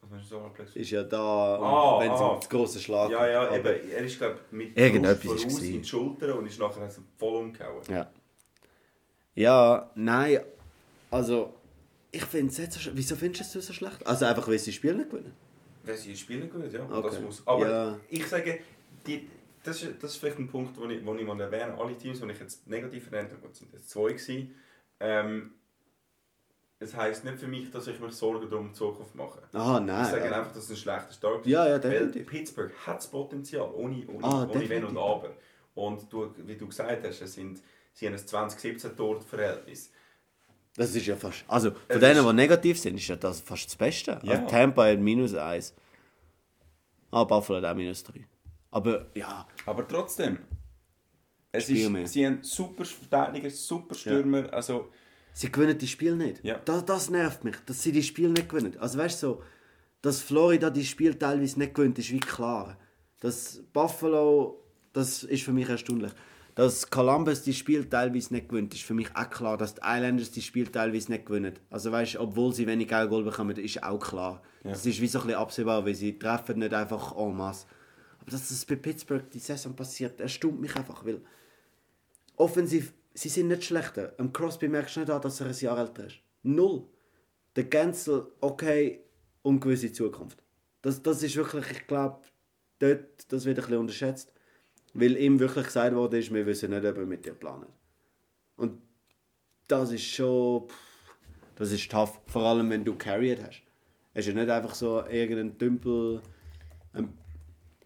Was 0.00 0.10
meinst 0.10 0.30
du 0.32 0.36
so 0.36 0.48
Plex? 0.54 0.74
ist 0.74 0.90
ja 0.90 1.02
da, 1.02 1.18
Ah, 1.56 2.00
wenn 2.00 2.10
es 2.12 2.20
ah. 2.20 2.36
das 2.36 2.48
große 2.48 2.80
Schlag 2.80 3.10
Ja, 3.10 3.28
ja, 3.28 3.42
Aber- 3.42 3.76
eben. 3.76 3.90
Er 3.90 4.04
ist 4.04 4.16
glaube 4.16 4.38
mit 4.52 4.74
der 4.74 4.88
Brust 4.90 5.44
voraus 5.44 5.62
in 5.62 5.82
die 5.82 5.84
Schultern 5.86 6.32
und 6.38 6.46
ist 6.46 6.58
nachher 6.58 6.80
also 6.80 7.02
voll 7.18 7.36
umgehauen. 7.42 7.82
Ja. 7.90 8.10
Ja, 9.34 9.90
nein, 9.94 10.40
also 11.10 11.52
ich 12.10 12.24
finde 12.24 12.50
es 12.52 12.58
jetzt 12.58 12.74
so 12.74 12.80
sch- 12.90 12.92
Wieso 12.94 13.16
findest 13.16 13.54
du 13.54 13.58
es 13.58 13.66
so 13.66 13.72
schlecht? 13.72 14.06
Also 14.06 14.24
einfach, 14.26 14.46
weil 14.48 14.58
sie 14.58 14.70
das 14.70 14.76
Spiel 14.76 14.94
nicht 14.94 15.10
gewinnen? 15.10 15.32
Wenn 15.84 15.96
sie 15.96 16.16
spielen 16.16 16.50
gut, 16.50 16.72
ja. 16.72 16.82
Und 16.82 16.92
Okay. 16.92 17.08
Das 17.08 17.20
muss. 17.20 17.42
Aber 17.46 17.68
Ja. 17.68 18.00
ich 18.08 18.26
sage, 18.26 18.60
die, 19.06 19.28
das, 19.62 19.82
ist, 19.82 20.02
das 20.02 20.12
ist 20.12 20.16
vielleicht 20.18 20.38
ein 20.38 20.48
Punkt, 20.48 20.76
den 20.76 20.90
ich, 20.90 21.04
wo 21.06 21.14
ich 21.14 21.26
mal 21.26 21.40
erwähne. 21.40 21.76
Alle 21.78 21.96
Teams, 21.96 22.20
die 22.20 22.30
ich 22.30 22.40
jetzt 22.40 22.66
negativ 22.66 23.06
erwähnt 23.10 23.30
habe, 23.32 23.54
sind 23.54 23.72
jetzt 23.72 23.88
zwei 23.90 24.12
gewesen, 24.12 24.54
ähm, 25.00 25.52
es 26.80 26.94
heisst 26.94 27.24
nicht 27.24 27.38
für 27.40 27.48
mich, 27.48 27.70
dass 27.72 27.86
ich 27.88 27.98
mir 27.98 28.10
Sorgen 28.12 28.52
um 28.52 28.68
die 28.68 28.72
Zukunft 28.74 29.14
mache. 29.14 29.42
Ah, 29.52 29.78
Ich 29.80 29.86
nein. 29.86 30.04
sage 30.04 30.24
ja. 30.26 30.32
einfach, 30.38 30.52
dass 30.52 30.64
es 30.64 30.70
ein 30.70 30.76
schlechter 30.76 31.12
Start 31.12 31.40
ist. 31.44 31.50
Ja, 31.50 31.66
ja, 31.66 31.72
Weil 31.72 31.80
definitiv. 31.90 32.26
Pittsburgh 32.28 32.72
hat 32.86 32.98
das 32.98 33.10
Potenzial, 33.10 33.68
ohne, 33.74 34.06
ohne, 34.08 34.24
Ah, 34.24 34.46
ohne 34.48 34.68
Wenn 34.68 34.84
und 34.84 34.96
Aber. 34.96 35.30
Und 35.74 36.12
du, 36.12 36.32
wie 36.46 36.56
du 36.56 36.66
gesagt 36.68 37.04
hast, 37.04 37.20
es 37.20 37.34
sind, 37.34 37.60
sie 37.92 38.06
haben 38.06 38.14
ein 38.14 38.20
2017-Tor-Verhältnis. 38.20 39.90
Das 40.78 40.94
ist 40.94 41.06
ja 41.06 41.16
fast. 41.16 41.44
Also, 41.48 41.72
von 41.72 41.80
Es 41.88 41.98
denen, 42.00 42.24
die 42.24 42.32
negativ 42.32 42.78
sind, 42.78 42.96
ist 42.96 43.08
ja 43.08 43.16
das 43.16 43.40
fast 43.40 43.66
das 43.66 43.76
Beste. 43.76 44.18
Ja. 44.22 44.32
Also, 44.34 44.46
Tampa 44.46 44.86
hat 44.86 44.98
minus 45.00 45.34
1. 45.34 45.74
Ah, 47.10 47.24
Buffalo 47.24 47.58
hat 47.58 47.70
auch 47.72 47.76
minus 47.76 48.02
3. 48.04 48.24
Aber 48.70 49.06
ja, 49.14 49.46
Aber 49.66 49.86
trotzdem, 49.88 50.38
es 51.52 51.64
Spiel 51.64 51.78
ist, 51.78 51.90
mehr. 51.90 52.06
sie 52.06 52.26
haben 52.26 52.38
super 52.42 52.84
Verteidiger, 52.84 53.50
super 53.50 53.94
Stürmer. 53.94 54.52
Also, 54.52 54.90
sie 55.32 55.50
gewinnen 55.50 55.76
die 55.76 55.88
Spiele 55.88 56.16
nicht. 56.16 56.44
Ja. 56.44 56.58
Das, 56.64 56.84
das 56.84 57.10
nervt 57.10 57.42
mich, 57.44 57.56
dass 57.66 57.82
sie 57.82 57.92
die 57.92 58.02
Spiele 58.02 58.30
nicht 58.30 58.48
gewinnen. 58.48 58.76
Also, 58.78 58.98
weißt 58.98 59.22
du, 59.22 59.26
so, 59.26 59.42
dass 60.00 60.20
Florida 60.22 60.70
die 60.70 60.84
Spiele 60.84 61.18
teilweise 61.18 61.58
nicht 61.58 61.74
gewinnt, 61.74 61.98
ist 61.98 62.10
wie 62.12 62.20
klar. 62.20 62.78
Dass 63.20 63.62
Buffalo, 63.72 64.62
das 64.92 65.24
ist 65.24 65.42
für 65.42 65.52
mich 65.52 65.68
erstaunlich. 65.68 66.12
Dass 66.58 66.90
Columbus 66.90 67.44
die 67.44 67.54
Spiele 67.54 67.88
teilweise 67.88 68.34
nicht 68.34 68.48
gewinnt, 68.48 68.74
ist 68.74 68.82
für 68.82 68.92
mich 68.92 69.14
auch 69.14 69.30
klar. 69.30 69.56
Dass 69.56 69.76
die 69.76 69.80
Islanders 69.84 70.32
die 70.32 70.42
Spiele 70.42 70.72
teilweise 70.72 71.12
nicht 71.12 71.24
gewinnen. 71.24 71.56
Also 71.70 71.92
weißt, 71.92 72.16
obwohl 72.16 72.52
sie 72.52 72.66
wenig 72.66 72.88
Goal 72.88 73.22
bekommen, 73.22 73.56
ist 73.56 73.80
auch 73.84 74.00
klar. 74.00 74.42
Das 74.64 74.84
ist 74.84 75.00
wie 75.00 75.06
so 75.06 75.20
ein 75.20 75.26
bisschen 75.26 75.38
absehbar, 75.38 75.86
weil 75.86 75.94
sie 75.94 76.18
treffen 76.18 76.58
nicht 76.58 76.74
einfach 76.74 77.16
en 77.16 77.36
masse. 77.36 77.68
Aber 78.20 78.32
dass 78.32 78.48
das 78.48 78.64
bei 78.64 78.74
Pittsburgh 78.74 79.30
die 79.30 79.38
Saison 79.38 79.76
passiert, 79.76 80.20
erstaunt 80.20 80.60
mich 80.60 80.74
einfach, 80.74 81.06
weil 81.06 81.20
offensiv, 82.34 82.92
sie 83.14 83.28
sind 83.28 83.46
nicht 83.46 83.62
schlechter. 83.62 84.14
Am 84.18 84.32
Crosby 84.32 84.66
merkst 84.66 84.96
du 84.96 85.00
nicht 85.00 85.10
an, 85.10 85.22
dass 85.22 85.40
er 85.40 85.46
ein 85.46 85.54
Jahr 85.54 85.78
älter 85.78 86.06
ist. 86.06 86.16
Null. 86.42 86.88
Der 87.54 87.64
Gänzel, 87.64 88.32
okay, 88.40 89.04
ungewisse 89.42 89.92
Zukunft. 89.92 90.42
Das, 90.82 91.00
das 91.04 91.22
ist 91.22 91.36
wirklich, 91.36 91.70
ich 91.70 91.86
glaube, 91.86 92.18
dort, 92.80 93.32
das 93.32 93.44
wird 93.44 93.58
ein 93.58 93.62
bisschen 93.62 93.78
unterschätzt. 93.78 94.32
Weil 94.94 95.16
ihm 95.16 95.38
wirklich 95.38 95.66
gesagt 95.66 95.94
worden 95.94 96.18
ist, 96.18 96.32
wir 96.32 96.46
wissen 96.46 96.70
nicht, 96.70 96.84
ob 96.84 96.96
wir 96.96 97.06
mit 97.06 97.24
dir 97.24 97.34
planen. 97.34 97.66
Und 98.56 98.80
das 99.68 99.92
ist 99.92 100.04
schon, 100.04 100.68
pff, 100.68 101.14
das 101.56 101.72
ist 101.72 101.90
tough. 101.90 102.20
Vor 102.26 102.42
allem, 102.42 102.70
wenn 102.70 102.84
du 102.84 102.94
carried 102.96 103.42
hast. 103.42 103.62
Es 104.14 104.26
ist 104.26 104.34
ja 104.34 104.40
nicht 104.40 104.50
einfach 104.50 104.74
so 104.74 105.04
irgendein 105.06 105.58
Tümpel, 105.58 106.22
ein, 106.92 107.12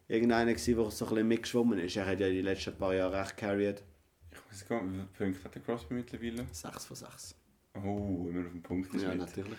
irgendeiner 0.08 0.52
der 0.54 0.58
so 0.58 0.82
ein 0.84 0.90
bisschen 0.90 1.28
mitgeschwommen 1.28 1.78
ist. 1.80 1.96
Er 1.96 2.06
hat 2.06 2.20
ja 2.20 2.28
die 2.28 2.40
letzten 2.42 2.74
paar 2.76 2.94
Jahre 2.94 3.20
recht 3.20 3.36
carried. 3.36 3.82
ich 4.30 4.38
weiß 4.50 4.68
gar 4.68 4.82
nicht, 4.82 4.94
wie 4.94 5.16
viele 5.16 5.30
Punkte 5.30 5.44
hat 5.44 5.54
der 5.54 5.62
Crosby 5.62 5.94
mittlerweile? 5.94 6.46
6 6.50 6.84
von 6.86 6.96
6. 6.96 7.34
Oh, 7.74 8.28
immer 8.30 8.46
auf 8.46 8.52
dem 8.52 8.62
Punkt 8.62 8.94
ist 8.94 9.02
Ja, 9.02 9.10
mit. 9.10 9.18
natürlich. 9.18 9.58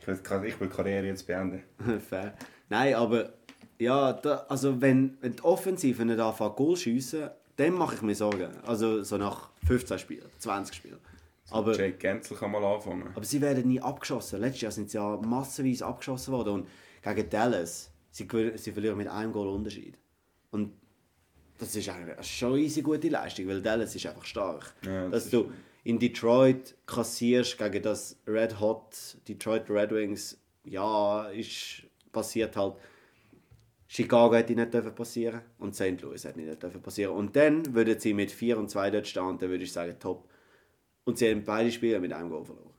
Ich 0.00 0.06
will, 0.06 0.18
ich 0.46 0.60
will 0.60 0.68
die 0.68 0.74
Karriere 0.74 1.06
jetzt 1.06 1.26
beenden. 1.26 1.62
Fair. 2.00 2.34
Nein, 2.68 2.94
aber 2.94 3.34
ja, 3.78 4.12
da, 4.12 4.46
also 4.48 4.80
wenn, 4.80 5.16
wenn 5.20 5.36
die 5.36 5.42
Offensive 5.42 6.04
nicht 6.04 6.20
anfängt, 6.20 6.56
Goal 6.56 6.76
schiessen, 6.76 7.30
dann 7.56 7.74
mache 7.74 7.96
ich 7.96 8.02
mir 8.02 8.14
Sorgen. 8.14 8.50
Also 8.66 9.02
so 9.02 9.16
nach 9.18 9.50
15 9.66 9.98
Spielen, 9.98 10.26
20 10.38 10.74
Spielen. 10.74 10.98
Aber, 11.50 11.76
Jake 11.76 11.98
Gensel 11.98 12.36
kann 12.36 12.50
mal 12.50 12.64
anfangen. 12.64 13.08
aber 13.14 13.24
sie 13.24 13.40
werden 13.40 13.68
nie 13.68 13.80
abgeschossen. 13.80 14.40
Letztes 14.40 14.62
Jahr 14.62 14.72
sind 14.72 14.90
sie 14.90 14.96
ja 14.96 15.16
massenweise 15.16 15.84
abgeschossen 15.84 16.32
worden. 16.32 16.54
Und 16.54 16.68
gegen 17.02 17.28
Dallas, 17.28 17.90
sie, 18.10 18.26
sie 18.54 18.72
verlieren 18.72 18.96
mit 18.96 19.08
einem 19.08 19.32
Goal 19.32 19.48
Unterschied. 19.48 19.98
Und 20.50 20.72
das 21.58 21.76
ist 21.76 21.88
eigentlich 21.88 22.26
schon 22.26 22.54
eine 22.54 22.82
gute 22.82 23.08
Leistung, 23.08 23.48
weil 23.48 23.60
Dallas 23.60 23.94
ist 23.94 24.06
einfach 24.06 24.24
stark. 24.24 24.74
Ja, 24.84 25.08
das 25.08 25.24
Dass 25.24 25.30
du 25.30 25.52
in 25.84 25.98
Detroit 25.98 26.74
kassierst 26.86 27.58
gegen 27.58 27.82
das 27.82 28.16
Red 28.26 28.58
Hot 28.60 29.16
Detroit 29.28 29.68
Red 29.68 29.90
Wings, 29.90 30.38
ja, 30.64 31.28
ist 31.28 31.82
passiert 32.12 32.56
halt. 32.56 32.74
Chicago 33.94 34.34
hätte 34.34 34.54
nicht 34.54 34.72
dürfen 34.72 34.94
passieren 34.94 35.42
und 35.58 35.74
St. 35.74 36.00
Louis 36.00 36.24
hätte 36.24 36.40
nicht 36.40 36.62
dürfen 36.62 36.80
passieren. 36.80 37.14
Und 37.14 37.36
dann 37.36 37.74
würden 37.74 38.00
sie 38.00 38.14
mit 38.14 38.32
4 38.32 38.56
und 38.56 38.70
2 38.70 38.90
dort 38.90 39.06
stehen 39.06 39.24
und 39.24 39.42
dann 39.42 39.50
würde 39.50 39.64
ich 39.64 39.72
sagen, 39.72 39.98
top. 39.98 40.30
Und 41.04 41.18
sie 41.18 41.30
haben 41.30 41.44
beide 41.44 41.70
Spiele 41.70 42.00
mit 42.00 42.10
einem 42.10 42.30
Goal 42.30 42.42
verloren. 42.42 42.72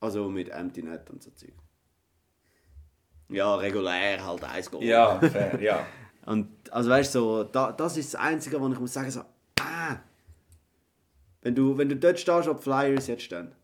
Also 0.00 0.30
mit 0.30 0.48
Empty 0.48 0.82
Net 0.82 1.10
und 1.10 1.22
so 1.22 1.30
Zeug. 1.32 1.52
Ja, 3.28 3.56
regulär 3.56 4.24
halt 4.24 4.42
ein 4.42 4.64
Goal. 4.64 4.84
Ja, 4.84 5.20
fair, 5.20 5.60
ja. 5.60 5.86
Und 6.24 6.48
also 6.72 6.90
weißt 6.90 7.14
du, 7.14 7.18
so, 7.20 7.44
da, 7.44 7.70
das 7.72 7.96
ist 7.98 8.14
das 8.14 8.20
Einzige, 8.20 8.60
wo 8.60 8.68
ich 8.68 8.80
muss 8.80 8.94
sagen, 8.94 9.10
so, 9.10 9.20
ah, 9.60 9.96
wenn 11.42 11.54
du, 11.54 11.76
wenn 11.78 11.88
du 11.88 11.94
dort 11.96 12.18
stehst, 12.18 12.48
ob 12.48 12.62
Flyers 12.62 13.06
jetzt 13.06 13.22
stehen. 13.22 13.54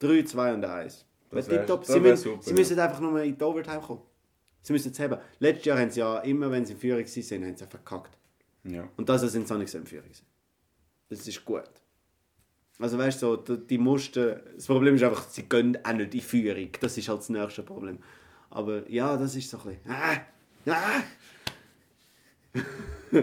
3, 0.00 0.22
2 0.22 0.54
und 0.54 0.64
1. 0.64 1.06
Das 1.30 1.48
wär- 1.48 1.66
sie, 1.82 1.94
wär 1.94 2.00
müssen, 2.02 2.22
super, 2.22 2.42
sie 2.42 2.50
ja. 2.50 2.56
müssen 2.56 2.78
einfach 2.78 3.00
nur 3.00 3.20
in 3.22 3.36
die 3.36 3.42
Overtime 3.42 3.80
kommen. 3.80 4.02
Sie 4.62 4.72
müssen 4.72 4.92
es 4.92 4.98
haben. 4.98 5.20
Letztes 5.38 5.66
Jahr 5.66 5.78
haben 5.78 5.90
sie 5.90 6.00
ja 6.00 6.18
immer, 6.20 6.50
wenn 6.50 6.64
sie 6.64 6.72
in 6.72 6.78
Führung 6.78 7.04
waren, 7.04 7.44
haben 7.44 7.56
sie 7.56 7.66
verkackt. 7.66 8.16
ja. 8.64 8.88
Und 8.96 9.08
das 9.08 9.20
sind 9.22 9.46
sie 9.46 9.54
auch 9.54 9.58
nicht 9.58 9.70
so 9.70 9.78
in 9.78 9.86
Führung. 9.86 10.10
Das 11.08 11.26
ist 11.26 11.44
gut. 11.44 11.70
Also 12.78 12.98
weißt 12.98 13.22
du, 13.22 13.26
so, 13.26 13.36
die, 13.36 13.66
die 13.66 13.78
mussten, 13.78 14.36
das 14.54 14.66
Problem 14.66 14.96
ist 14.96 15.02
einfach, 15.02 15.28
sie 15.28 15.48
gehen 15.48 15.78
auch 15.82 15.92
nicht 15.92 16.14
in 16.14 16.20
Führung. 16.20 16.68
Das 16.80 16.98
ist 16.98 17.08
halt 17.08 17.20
das 17.20 17.28
nächste 17.30 17.62
Problem. 17.62 17.98
Aber 18.50 18.88
ja, 18.90 19.16
das 19.16 19.34
ist 19.34 19.48
so 19.48 19.58
ein 19.58 19.64
bisschen... 19.64 19.90
Ah, 19.90 20.20
ah. 20.66 21.02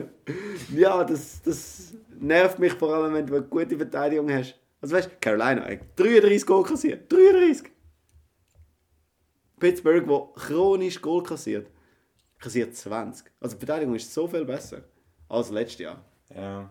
ja, 0.75 1.03
das, 1.03 1.41
das 1.41 1.93
nervt 2.19 2.59
mich 2.59 2.73
vor 2.73 2.93
allem, 2.93 3.13
wenn 3.13 3.25
du 3.25 3.35
eine 3.35 3.45
gute 3.45 3.77
Verteidigung 3.77 4.31
hast. 4.31 4.55
Also 4.81 4.95
weißt 4.95 5.11
du, 5.11 5.15
Carolina 5.19 5.65
hat 5.65 5.79
33 5.95 6.45
Goal 6.45 6.63
kassiert. 6.63 7.11
33! 7.11 7.72
Pittsburgh, 9.63 10.05
wo 10.09 10.33
chronisch 10.35 11.01
Goal 11.01 11.23
kassiert, 11.23 11.69
kassiert 12.37 12.75
20. 12.75 13.31
Also 13.39 13.55
die 13.55 13.65
Verteidigung 13.65 13.95
ist 13.95 14.13
so 14.13 14.27
viel 14.27 14.43
besser 14.43 14.83
als 15.29 15.51
letztes 15.51 15.79
Jahr. 15.79 16.03
ja. 16.35 16.69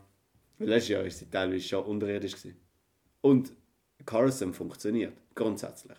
Weil 0.59 0.69
letztes 0.69 0.91
Jahr 0.91 1.03
war 1.03 1.11
sie 1.11 1.31
teilweise 1.31 1.67
schon 1.67 1.87
unterirdisch. 1.87 2.37
Gewesen. 2.37 2.61
Und 3.23 3.55
Carson 4.05 4.53
funktioniert, 4.53 5.15
grundsätzlich. 5.35 5.97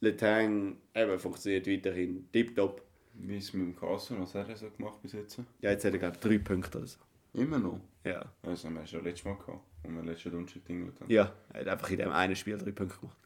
Letang 0.00 0.78
eben 0.94 1.18
funktioniert 1.18 1.66
weiterhin 1.66 2.26
tiptop. 2.32 2.80
Wie 3.12 3.36
ist 3.36 3.48
es 3.48 3.52
mit 3.52 3.66
dem 3.66 3.76
Carson? 3.76 4.18
Was 4.22 4.34
hat 4.34 4.48
er 4.48 4.56
so 4.56 4.70
gemacht 4.70 5.02
bis 5.02 5.12
jetzt? 5.12 5.38
Ja, 5.60 5.72
jetzt 5.72 5.84
hat 5.84 5.92
er, 5.92 5.98
glaube 5.98 6.14
ich, 6.16 6.20
drei 6.20 6.38
Punkte 6.38 6.78
oder 6.78 6.86
so. 6.86 6.98
Immer 7.34 7.58
noch. 7.58 7.78
Ja. 8.04 8.24
Also, 8.40 8.70
wir 8.70 8.78
haben 8.78 8.86
schon 8.86 9.04
letztes 9.04 9.26
Mal 9.26 9.36
gehabt, 9.36 9.60
wo 9.82 9.90
wir 9.90 10.02
letztes 10.02 10.32
Donnerstag 10.32 10.64
tingelt 10.64 10.98
haben. 10.98 11.12
Ja, 11.12 11.30
er 11.52 11.60
hat 11.60 11.68
einfach 11.68 11.90
in 11.90 11.98
dem 11.98 12.10
einen 12.10 12.36
Spiel 12.36 12.56
drei 12.56 12.72
Punkte 12.72 12.98
gemacht. 13.00 13.18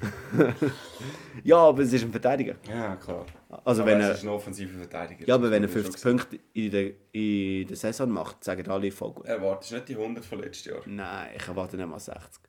ja, 1.44 1.56
aber 1.56 1.82
es 1.82 1.92
ist 1.92 2.04
ein 2.04 2.10
Verteidiger. 2.10 2.56
Ja, 2.68 2.96
klar. 2.96 3.26
Also 3.64 3.82
aber 3.82 3.92
wenn 3.92 4.00
es 4.00 4.06
er, 4.06 4.14
ist 4.14 4.22
ein 4.24 4.28
offensiver 4.28 4.78
Verteidiger. 4.78 5.26
ja, 5.26 5.34
aber 5.34 5.50
wenn 5.50 5.62
er 5.62 5.68
das 5.68 5.76
muss 5.76 5.84
50 5.84 6.02
schon 6.02 6.16
Punkte 6.16 6.40
in 6.52 6.70
der, 6.70 6.92
in 7.12 7.66
der 7.66 7.76
Saison 7.76 8.10
macht, 8.10 8.44
sagen 8.44 8.68
alle 8.68 8.90
voll 8.90 9.12
gut. 9.12 9.26
Erwartest 9.26 9.70
du 9.70 9.74
nicht 9.76 9.88
die 9.88 9.96
100 9.96 10.24
von 10.24 10.40
letztes 10.40 10.66
Jahr? 10.66 10.82
Nein, 10.86 11.30
ich 11.36 11.48
erwarte 11.48 11.76
nicht 11.76 11.88
mal 11.88 11.98
60. 11.98 12.42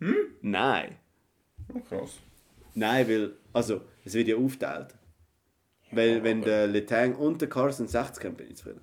Hm? 0.00 0.14
Nein. 0.42 0.96
Oh, 1.72 1.80
krass. 1.80 2.18
Nein, 2.74 3.08
weil, 3.08 3.32
also, 3.52 3.82
es 4.04 4.14
wird 4.14 4.28
ja 4.28 4.36
aufgeteilt. 4.36 4.94
Weil, 5.92 6.22
wenn 6.22 6.42
der 6.42 6.66
Letang 6.66 7.14
und 7.16 7.40
der 7.40 7.48
Carson 7.48 7.88
60 7.88 8.24
haben, 8.24 8.36
bin 8.36 8.48
ich 8.48 8.56
zufrieden. 8.56 8.80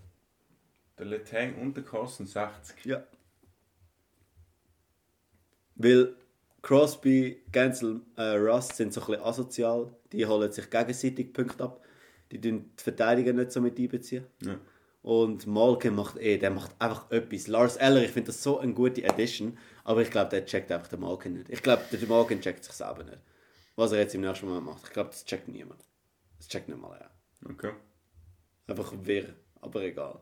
Der 0.98 1.06
Letang 1.06 1.56
und 1.56 1.76
der 1.76 1.84
Carson 1.84 2.26
60. 2.26 2.86
Ja. 2.86 3.04
Weil 5.76 6.16
Crosby, 6.68 7.44
Gensel, 7.50 8.02
äh, 8.18 8.36
Rust 8.36 8.76
sind 8.76 8.92
so 8.94 9.00
ein 9.00 9.08
bisschen 9.08 9.24
asozial. 9.24 9.90
Die 10.12 10.26
holen 10.26 10.52
sich 10.52 10.70
gegenseitig 10.70 11.32
Punkte 11.32 11.64
ab. 11.64 11.82
Die 12.30 12.42
tun 12.42 12.72
die 12.78 12.84
Verteidiger 12.84 13.32
nicht 13.32 13.54
so 13.54 13.62
mit 13.62 13.80
einbeziehen. 13.80 14.26
Ja. 14.42 14.60
Und 15.02 15.48
Malkin 15.48 15.96
macht 15.96 16.18
eh, 16.18 16.38
der 16.38 16.50
macht 16.52 16.72
einfach 16.78 17.10
etwas. 17.10 17.48
Lars 17.48 17.78
Eller, 17.78 18.04
ich 18.04 18.12
finde 18.12 18.28
das 18.28 18.44
so 18.44 18.60
eine 18.60 18.74
gute 18.74 19.10
Addition, 19.10 19.58
aber 19.86 20.02
ich 20.02 20.12
glaube, 20.12 20.30
der 20.32 20.46
checkt 20.46 20.70
einfach 20.70 20.90
den 20.90 21.00
Malkin 21.00 21.36
nicht. 21.36 21.50
Ich 21.50 21.64
glaube, 21.64 21.84
der 21.90 22.06
Malkin 22.06 22.42
checkt 22.42 22.66
sich 22.66 22.74
selber 22.74 23.06
nicht. 23.06 23.20
Was 23.78 23.94
er 23.94 24.00
jetzt 24.00 24.16
im 24.16 24.22
nächsten 24.22 24.50
Mal 24.50 24.60
macht. 24.60 24.84
Ich 24.88 24.92
glaube, 24.92 25.12
das 25.12 25.24
checkt 25.24 25.48
niemand. 25.48 25.80
Das 26.38 26.50
checkt 26.50 26.68
nicht 26.68 26.82
mal 26.82 26.98
er. 26.98 27.12
Okay. 27.50 27.72
Einfach 28.68 28.92
wirr, 29.04 29.34
aber 29.62 29.84
egal. 29.84 30.20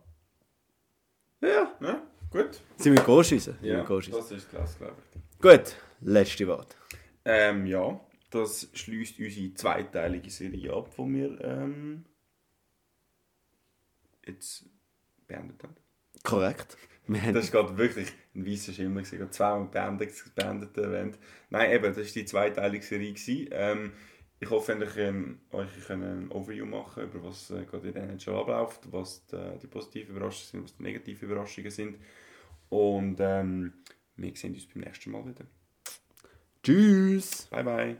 Ja, 1.42 1.76
Ja, 1.82 2.04
gut. 2.30 2.62
sind 2.78 2.94
wir 2.96 3.02
Goal 3.02 3.24
schiessen? 3.24 3.58
Ja, 3.64 3.82
das 3.82 4.32
ist 4.32 4.48
klasse, 4.48 4.78
glaube 4.78 4.94
ich. 5.12 5.35
Gut, 5.46 5.76
letzte 6.02 6.48
Wort. 6.48 6.76
Ähm, 7.24 7.68
ja, 7.68 8.00
das 8.32 8.68
schließt 8.74 9.20
unsere 9.20 9.54
zweiteilige 9.54 10.32
Serie 10.32 10.74
ab, 10.74 10.90
die 10.98 11.14
wir 11.14 11.40
ähm, 11.42 12.04
jetzt 14.26 14.66
beendet 15.28 15.62
haben. 15.62 15.76
Korrekt. 16.24 16.76
Das 17.32 17.54
war 17.54 17.78
wirklich 17.78 18.12
ein 18.34 18.48
weißer 18.48 18.74
Schimmer, 18.74 19.04
gewesen, 19.04 19.32
zweimal 19.32 19.68
beendet, 19.68 20.34
beendet 20.34 20.76
erwähnt. 20.80 21.20
Nein, 21.52 21.74
eben, 21.74 21.94
das 21.94 21.98
war 21.98 22.04
die 22.04 22.26
zweiteilige 22.26 22.84
Serie. 22.84 23.14
Gewesen. 23.14 23.48
Ähm, 23.52 23.92
ich 24.40 24.50
hoffe, 24.50 24.84
ich 24.84 24.98
ähm, 24.98 25.42
euch 25.52 25.70
können 25.86 26.24
ein 26.24 26.32
Overview 26.32 26.66
machen 26.66 27.04
über 27.04 27.24
was 27.24 27.52
äh, 27.52 27.66
gerade 27.66 27.90
in 27.90 27.94
der 27.94 28.10
NHL 28.10 28.34
abläuft, 28.34 28.92
was 28.92 29.24
die, 29.28 29.60
die 29.62 29.68
positiven 29.68 30.16
Überraschungen 30.16 30.50
sind, 30.50 30.64
was 30.64 30.76
die 30.76 30.82
negativen 30.82 31.30
Überraschungen 31.30 31.70
sind. 31.70 32.00
Und 32.70 33.18
ähm, 33.20 33.74
wir 34.18 34.36
sehen 34.36 34.54
uns 34.54 34.68
beim 34.68 34.84
nächsten 34.84 35.12
Mal 35.12 35.26
wieder. 35.26 35.46
Tschüss. 36.64 37.48
Bye, 37.52 37.64
bye. 37.64 37.98